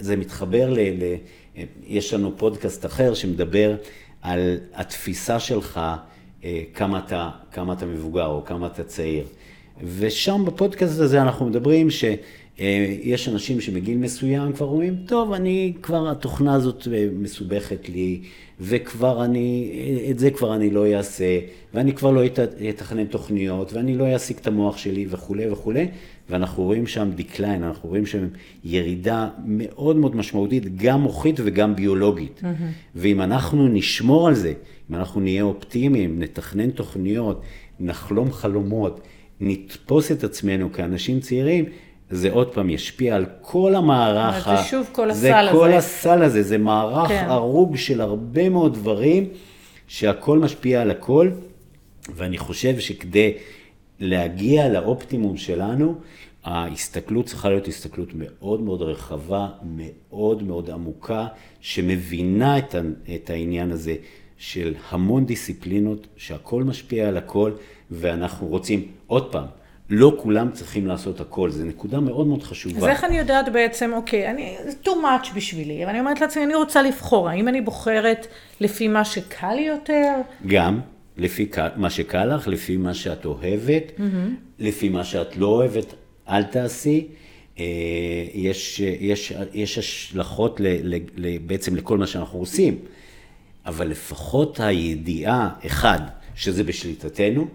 זה 0.00 0.16
מתחבר 0.16 0.70
ל... 0.70 0.78
ל 0.80 1.14
יש 1.86 2.14
לנו 2.14 2.32
פודקאסט 2.36 2.86
אחר 2.86 3.14
שמדבר 3.14 3.76
על 4.22 4.40
התפיסה 4.74 5.40
שלך, 5.40 5.80
אה, 6.44 6.62
כמה 6.74 6.98
אתה, 6.98 7.30
כמה 7.52 7.72
אתה 7.72 7.86
מבוגר 7.86 8.26
או 8.26 8.44
כמה 8.44 8.66
אתה 8.66 8.84
צעיר. 8.84 9.24
ושם 9.98 10.44
בפודקאסט 10.46 11.00
הזה 11.00 11.22
אנחנו 11.22 11.46
מדברים 11.46 11.88
שיש 11.90 13.28
אנשים 13.28 13.60
שבגיל 13.60 13.98
מסוים 13.98 14.52
כבר 14.52 14.66
אומרים, 14.66 14.96
טוב, 15.06 15.32
אני 15.32 15.72
כבר, 15.82 16.10
התוכנה 16.10 16.54
הזאת 16.54 16.88
אה, 16.92 17.08
מסובכת 17.12 17.88
לי, 17.88 18.20
וכבר 18.60 19.24
אני, 19.24 19.70
את 20.10 20.18
זה 20.18 20.30
כבר 20.30 20.54
אני 20.54 20.70
לא 20.70 20.94
אעשה, 20.94 21.38
ואני 21.74 21.92
כבר 21.92 22.10
לא 22.10 22.26
את- 22.26 22.38
אתכנן 22.70 23.04
תוכניות, 23.04 23.72
ואני 23.72 23.96
לא 23.96 24.06
אעסיק 24.12 24.38
את 24.38 24.46
המוח 24.46 24.76
שלי 24.76 25.06
וכולי 25.10 25.50
וכולי, 25.50 25.88
ואנחנו 26.30 26.62
רואים 26.62 26.86
שם 26.86 27.10
דקליין, 27.14 27.62
אנחנו 27.62 27.88
רואים 27.88 28.06
שם 28.06 28.28
ירידה 28.64 29.28
מאוד 29.44 29.96
מאוד 29.96 30.16
משמעותית, 30.16 30.76
גם 30.76 31.00
מוחית 31.00 31.40
וגם 31.44 31.76
ביולוגית. 31.76 32.40
Mm-hmm. 32.42 32.46
ואם 32.94 33.20
אנחנו 33.20 33.68
נשמור 33.68 34.28
על 34.28 34.34
זה, 34.34 34.52
אם 34.90 34.94
אנחנו 34.94 35.20
נהיה 35.20 35.42
אופטימיים, 35.42 36.18
נתכנן 36.18 36.70
תוכניות, 36.70 37.42
נחלום 37.80 38.32
חלומות, 38.32 39.00
נתפוס 39.40 40.12
את 40.12 40.24
עצמנו 40.24 40.72
כאנשים 40.72 41.20
צעירים, 41.20 41.64
זה 42.10 42.32
עוד 42.32 42.54
פעם 42.54 42.70
ישפיע 42.70 43.16
על 43.16 43.26
כל 43.40 43.74
המערך. 43.74 44.48
זה 44.56 44.64
שוב 44.70 44.86
כל 44.92 45.12
זה 45.12 45.38
הסל 45.38 45.52
כל 45.52 45.66
הזה. 45.68 45.76
הסל 45.76 46.22
הזה, 46.22 46.42
זה 46.42 46.58
מערך 46.58 47.08
כן. 47.08 47.24
הרוג 47.28 47.76
של 47.76 48.00
הרבה 48.00 48.48
מאוד 48.48 48.74
דברים, 48.74 49.28
שהכל 49.88 50.38
משפיע 50.38 50.82
על 50.82 50.90
הכל, 50.90 51.30
ואני 52.14 52.38
חושב 52.38 52.78
שכדי 52.78 53.32
להגיע 54.00 54.68
לאופטימום 54.68 55.36
שלנו, 55.36 55.94
ההסתכלות 56.44 57.26
צריכה 57.26 57.48
להיות 57.48 57.68
הסתכלות 57.68 58.08
מאוד 58.14 58.60
מאוד 58.60 58.82
רחבה, 58.82 59.48
מאוד 59.62 60.42
מאוד 60.42 60.70
עמוקה, 60.70 61.26
שמבינה 61.60 62.58
את, 63.14 63.30
העניין 63.30 63.70
הזה 63.70 63.94
של 64.38 64.74
המון 64.90 65.26
דיסציפלינות, 65.26 66.06
שהכל 66.16 66.64
משפיע 66.64 67.08
על 67.08 67.16
הכל, 67.16 67.52
ואנחנו 67.90 68.46
רוצים, 68.46 68.88
עוד 69.06 69.32
פעם, 69.32 69.44
לא 69.90 70.12
כולם 70.18 70.50
צריכים 70.52 70.86
לעשות 70.86 71.20
הכל, 71.20 71.50
זו 71.50 71.64
נקודה 71.64 72.00
מאוד 72.00 72.26
מאוד 72.26 72.42
חשובה. 72.42 72.78
אז 72.78 72.84
איך 72.84 73.04
אני 73.04 73.18
יודעת 73.18 73.52
בעצם, 73.52 73.92
אוקיי, 73.92 74.30
אני, 74.30 74.56
זה 74.64 74.76
too 74.84 74.88
much 74.88 75.34
בשבילי, 75.36 75.84
אבל 75.84 75.90
אני 75.90 76.00
אומרת 76.00 76.20
לעצמי, 76.20 76.44
אני 76.44 76.54
רוצה 76.54 76.82
לבחור, 76.82 77.28
האם 77.28 77.48
אני 77.48 77.60
בוחרת 77.60 78.26
לפי 78.60 78.88
מה 78.88 79.04
שקל 79.04 79.54
לי 79.54 79.62
יותר? 79.62 80.12
גם 80.46 80.80
לפי 81.16 81.48
מה 81.76 81.90
שקל 81.90 82.24
לך, 82.24 82.48
לפי 82.48 82.76
מה 82.76 82.94
שאת 82.94 83.24
אוהבת, 83.24 83.92
לפי 84.58 84.88
מה 84.88 85.04
שאת 85.04 85.36
לא 85.36 85.46
אוהבת, 85.46 85.94
אל 86.28 86.42
תעשי. 86.42 87.06
אה, 87.58 87.64
יש, 88.34 88.80
יש, 88.80 89.32
יש 89.54 89.78
השלכות 89.78 90.60
ל, 90.60 90.66
ל, 90.94 90.98
ל, 91.16 91.38
בעצם 91.38 91.76
לכל 91.76 91.98
מה 91.98 92.06
שאנחנו 92.06 92.38
עושים, 92.38 92.78
אבל 93.66 93.88
לפחות 93.88 94.60
הידיעה, 94.60 95.50
אחד, 95.66 96.00
שזה 96.34 96.64
בשליטתנו, 96.64 97.46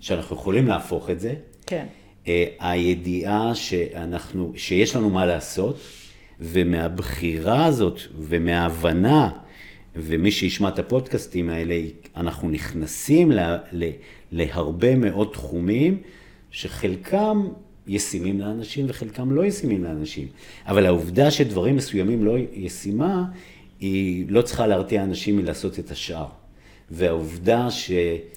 שאנחנו 0.00 0.36
יכולים 0.36 0.66
להפוך 0.66 1.10
את 1.10 1.20
זה, 1.20 1.34
כן. 1.66 1.86
אה, 2.28 2.44
הידיעה 2.60 3.54
שאנחנו, 3.54 4.52
שיש 4.56 4.96
לנו 4.96 5.10
מה 5.10 5.26
לעשות, 5.26 5.80
ומהבחירה 6.40 7.66
הזאת 7.66 8.00
ומההבנה, 8.18 9.30
ומי 9.96 10.30
שישמע 10.30 10.68
את 10.68 10.78
הפודקאסטים 10.78 11.50
האלה, 11.50 11.80
אנחנו 12.16 12.50
נכנסים 12.50 13.30
לה, 13.30 13.58
ל, 13.72 13.90
להרבה 14.32 14.96
מאוד 14.96 15.28
תחומים, 15.32 16.02
שחלקם 16.50 17.48
ישימים 17.86 18.40
לאנשים 18.40 18.86
וחלקם 18.88 19.32
לא 19.32 19.44
ישימים 19.44 19.84
לאנשים. 19.84 20.28
אבל 20.66 20.86
העובדה 20.86 21.30
שדברים 21.30 21.76
מסוימים 21.76 22.24
לא 22.24 22.36
ישימה, 22.52 23.24
היא 23.80 24.26
לא 24.28 24.42
צריכה 24.42 24.66
להרתיע 24.66 25.04
אנשים 25.04 25.36
מלעשות 25.36 25.78
את 25.78 25.90
השאר. 25.90 26.26
והעובדה 26.90 27.70
ש... 27.70 27.90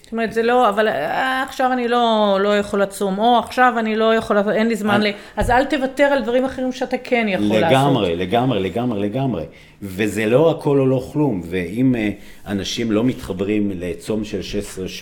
זאת 0.03 0.11
אומרת, 0.11 0.33
זה 0.33 0.43
לא, 0.43 0.69
אבל 0.69 0.87
אה, 0.87 1.43
עכשיו 1.43 1.73
אני 1.73 1.87
לא, 1.87 2.37
לא 2.41 2.57
יכול 2.57 2.81
לצום, 2.81 3.19
או 3.19 3.37
עכשיו 3.39 3.73
אני 3.79 3.95
לא 3.95 4.15
יכול, 4.15 4.37
אין 4.51 4.67
לי 4.67 4.75
זמן 4.75 4.93
אני- 4.93 5.09
ל... 5.11 5.13
אז 5.37 5.49
אל 5.49 5.65
תוותר 5.65 6.03
על 6.03 6.23
דברים 6.23 6.45
אחרים 6.45 6.71
שאתה 6.71 6.97
כן 6.97 7.25
יכול 7.29 7.47
לעשות. 7.47 7.67
לגמרי, 7.71 8.15
לגמרי, 8.15 8.59
לגמרי, 8.59 8.99
לגמרי. 9.01 9.43
וזה 9.81 10.25
לא 10.25 10.51
הכל 10.51 10.79
או 10.79 10.85
לא 10.85 11.09
כלום. 11.13 11.41
ואם 11.45 11.95
אה, 11.95 12.09
אנשים 12.47 12.91
לא 12.91 13.03
מתחברים 13.03 13.71
לצום 13.75 14.23
של 14.23 14.39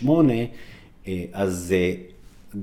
16-8, 0.06 0.10
אה, 1.08 1.22
אז 1.34 1.76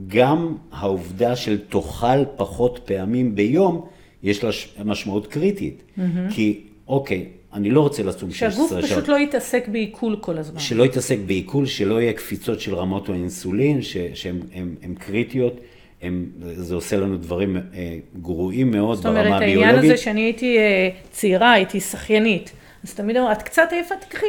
גם 0.09 0.55
העובדה 0.73 1.37
של 1.37 1.59
תאכל 1.69 2.25
פחות 2.37 2.81
פעמים 2.85 3.35
ביום, 3.35 3.87
יש 4.23 4.45
לה 4.45 4.51
משמעות 4.85 5.27
קריטית. 5.27 5.83
כי, 6.31 6.61
אוקיי, 6.89 7.27
אני 7.55 7.71
לא 7.71 7.81
רוצה 7.81 8.03
לצום 8.03 8.31
16 8.31 8.53
שעות. 8.53 8.69
שהגוף 8.69 8.93
פשוט 8.93 9.09
לא 9.09 9.17
יתעסק 9.17 9.69
בעיכול 9.69 10.17
כל 10.21 10.39
הזמן. 10.39 10.61
שלא 10.61 10.85
יתעסק 10.85 11.19
בעיכול, 11.27 11.67
שלא 11.67 12.01
יהיה 12.01 12.13
קפיצות 12.13 12.61
של 12.61 12.75
רמות 12.75 13.09
האינסולין, 13.09 13.83
שהן 14.15 14.95
קריטיות. 14.99 15.61
הם, 16.03 16.27
זה 16.41 16.75
עושה 16.75 16.97
לנו 16.97 17.17
דברים 17.17 17.57
אה, 17.57 17.99
גרועים 18.23 18.71
מאוד 18.71 18.97
זאת 18.97 19.07
ברמה 19.07 19.21
אומרת, 19.21 19.43
הביולוגית. 19.43 19.75
העניין 19.75 19.85
הזה 19.85 19.97
שאני 19.97 20.21
הייתי 20.21 20.59
אה, 20.59 20.89
צעירה, 21.11 21.53
הייתי 21.53 21.81
שחיינית, 21.81 22.53
אז 22.85 22.95
תמיד 22.95 23.17
אמרו, 23.17 23.33
את 23.33 23.43
קצת 23.43 23.69
עייפה, 23.71 23.95
תקחי 23.97 24.27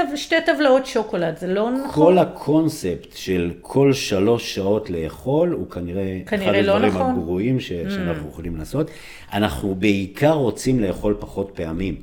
אה, 0.00 0.16
שתי 0.16 0.36
טבלאות 0.46 0.86
שוקולד, 0.86 1.38
זה 1.38 1.46
לא 1.46 1.70
נכון. 1.70 2.04
כל 2.04 2.18
הקונספט 2.18 3.16
של 3.16 3.52
כל 3.60 3.92
שלוש 3.92 4.54
שעות 4.54 4.90
לאכול, 4.90 5.52
הוא 5.52 5.70
כנראה, 5.70 6.18
כנראה 6.26 6.60
אחד 6.60 6.66
לא 6.66 6.72
הדברים 6.72 6.94
נכון. 6.94 7.10
הגרועים 7.10 7.60
ש, 7.60 7.68
שאנחנו 7.68 8.28
יכולים 8.28 8.56
לעשות. 8.56 8.90
אנחנו 9.32 9.74
בעיקר 9.74 10.32
רוצים 10.32 10.80
לאכול 10.80 11.16
פחות 11.20 11.50
פעמים. 11.54 11.94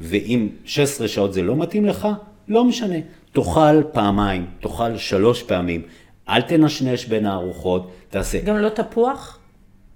ואם 0.00 0.48
16 0.64 1.08
שעות 1.08 1.32
זה 1.32 1.42
לא 1.42 1.56
מתאים 1.56 1.84
לך, 1.84 2.08
לא 2.48 2.64
משנה. 2.64 2.96
תאכל 3.32 3.82
פעמיים, 3.92 4.46
תאכל 4.60 4.96
שלוש 4.96 5.42
פעמים. 5.42 5.82
אל 6.28 6.42
תנשנש 6.42 7.04
בין 7.04 7.26
הארוחות, 7.26 7.90
תעשה. 8.10 8.40
גם 8.40 8.56
לא 8.56 8.68
תפוח? 8.68 9.38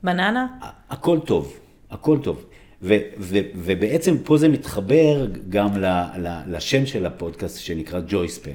בננה? 0.02 0.46
הכל 0.90 1.18
טוב, 1.24 1.56
הכל 1.90 2.18
טוב. 2.22 2.44
ו- 2.82 2.96
ו- 3.18 3.38
ובעצם 3.54 4.16
פה 4.24 4.36
זה 4.38 4.48
מתחבר 4.48 5.26
גם 5.48 5.76
ל- 5.76 5.86
ל- 6.18 6.42
לשם 6.56 6.86
של 6.86 7.06
הפודקאסט 7.06 7.60
שנקרא 7.60 8.00
ג'ויספן. 8.08 8.50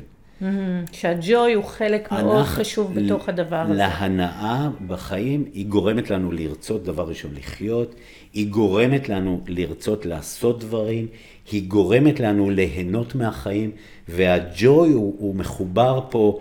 שהג'וי 0.92 1.54
הוא 1.54 1.64
חלק 1.64 2.12
מאוד 2.12 2.44
חשוב 2.46 3.00
בתוך 3.00 3.30
הדבר 3.30 3.56
הזה. 3.56 3.74
להנאה 3.74 4.70
בחיים, 4.88 5.46
היא 5.54 5.66
גורמת 5.66 6.10
לנו 6.10 6.32
לרצות 6.32 6.84
דבר 6.84 7.08
ראשון 7.08 7.32
לחיות, 7.38 7.96
היא 8.34 8.48
גורמת 8.48 9.10
לנו 9.10 9.42
לרצות 9.48 10.06
לעשות 10.06 10.60
דברים, 10.60 11.08
היא 11.52 11.68
גורמת 11.70 12.20
לנו 12.20 12.50
ליהנות 12.50 13.16
מהחיים, 13.16 13.72
והג'וי 14.08 14.92
הוא, 14.92 15.16
הוא 15.20 15.36
מחובר 15.36 16.00
פה, 16.10 16.20
הוא, 16.20 16.40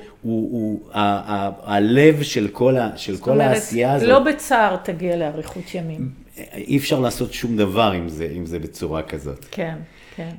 הוא 0.52 0.80
ה- 0.92 1.00
ה- 1.00 1.50
הלב 1.74 2.22
של 2.22 2.48
כל, 2.52 2.76
ה, 2.76 2.90
של 2.96 3.14
זאת 3.14 3.22
כל 3.24 3.30
אומרת, 3.30 3.48
העשייה 3.54 3.92
הזאת. 3.92 4.08
לא 4.08 4.18
בצער 4.18 4.76
תגיע 4.76 5.16
לאריכות 5.16 5.74
ימים. 5.74 6.25
אי 6.54 6.76
אפשר 6.76 7.00
לעשות 7.00 7.32
שום 7.32 7.56
דבר 7.56 7.92
עם 7.94 8.08
זה, 8.08 8.28
עם 8.32 8.46
זה 8.46 8.58
בצורה 8.58 9.02
כזאת. 9.02 9.46
כן, 9.50 9.74
כן. 10.16 10.30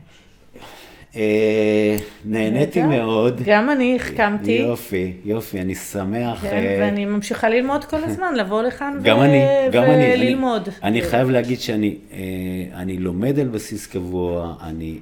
אה, 1.16 1.98
נהניתי. 2.26 2.82
מאוד. 2.82 3.42
גם 3.46 3.70
אני 3.70 3.96
החכמתי. 3.96 4.52
יופי, 4.52 5.14
יופי, 5.26 5.62
אני 5.62 5.76
שמח. 5.76 6.42
כן, 6.42 6.48
אה, 6.48 6.78
ואני 6.80 7.06
ממשיכה 7.06 7.50
ללמוד 7.50 7.86
כל 7.86 8.04
הזמן, 8.04 8.36
לבוא 8.36 8.64
לכאן 8.64 9.00
גם 9.04 9.18
ו- 9.18 9.22
אני, 9.24 9.42
גם. 9.72 9.84
וללמוד. 9.84 10.62
אני, 10.68 11.00
אני 11.00 11.02
חייב 11.02 11.30
להגיד 11.30 11.60
שאני 11.60 11.96
אה, 12.14 12.18
אני 12.74 12.98
לומד 12.98 13.40
על 13.40 13.48
בסיס 13.48 13.88
קבוע, 13.88 14.56
אני, 14.64 15.00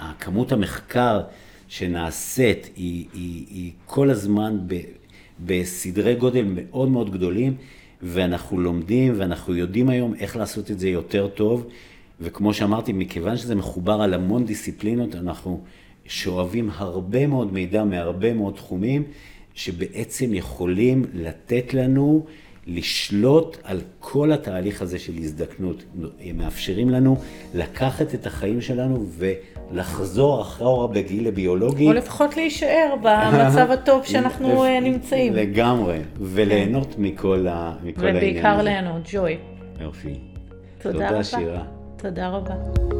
הכמות 0.00 0.52
המחקר 0.52 1.20
שנעשית 1.68 2.70
היא, 2.76 3.04
היא, 3.14 3.44
היא 3.50 3.70
כל 3.86 4.10
הזמן 4.10 4.58
ב, 4.66 4.74
בסדרי 5.40 6.14
גודל 6.14 6.44
מאוד 6.54 6.88
מאוד 6.88 7.12
גדולים, 7.12 7.54
ואנחנו 8.02 8.60
לומדים 8.60 9.14
ואנחנו 9.16 9.54
יודעים 9.54 9.88
היום 9.88 10.14
איך 10.14 10.36
לעשות 10.36 10.70
את 10.70 10.78
זה 10.78 10.88
יותר 10.88 11.28
טוב, 11.28 11.66
וכמו 12.20 12.54
שאמרתי, 12.54 12.92
מכיוון 12.92 13.36
שזה 13.36 13.54
מחובר 13.54 14.02
על 14.02 14.14
המון 14.14 14.44
דיסציפלינות, 14.44 15.14
אנחנו 15.14 15.60
שואבים 16.06 16.70
הרבה 16.74 17.26
מאוד 17.26 17.52
מידע 17.52 17.84
מהרבה 17.84 18.34
מאוד 18.34 18.54
תחומים, 18.54 19.02
שבעצם 19.54 20.34
יכולים 20.34 21.04
לתת 21.14 21.74
לנו 21.74 22.26
לשלוט 22.66 23.56
על 23.62 23.80
כל 23.98 24.32
התהליך 24.32 24.82
הזה 24.82 24.98
של 24.98 25.12
הזדקנות. 25.18 25.84
הם 26.20 26.38
מאפשרים 26.38 26.90
לנו 26.90 27.16
לקחת 27.54 28.14
את 28.14 28.26
החיים 28.26 28.60
שלנו 28.60 29.06
ולחזור 29.72 30.42
אחורה 30.42 30.86
בגיל 30.86 31.28
הביולוגי. 31.28 31.86
או 31.86 31.92
לפחות 31.92 32.36
להישאר 32.36 32.94
במצב 33.02 33.70
הטוב 33.80 34.04
שאנחנו 34.04 34.64
אה, 34.64 34.80
נמצאים. 34.80 35.32
לגמרי, 35.34 35.98
וליהנות 36.20 36.94
מכל, 36.98 37.46
ה... 37.50 37.72
מכל 37.82 38.06
העניין 38.06 38.16
הזה. 38.16 38.26
ובעיקר 38.26 38.62
ליהנות, 38.62 39.02
ג'וי. 39.12 39.36
יופי. 39.80 40.14
תודה 40.82 40.98
רבה. 40.98 41.08
תודה, 41.08 41.24
שירה. 41.24 41.62
תודה 41.96 42.28
רבה. 42.28 42.99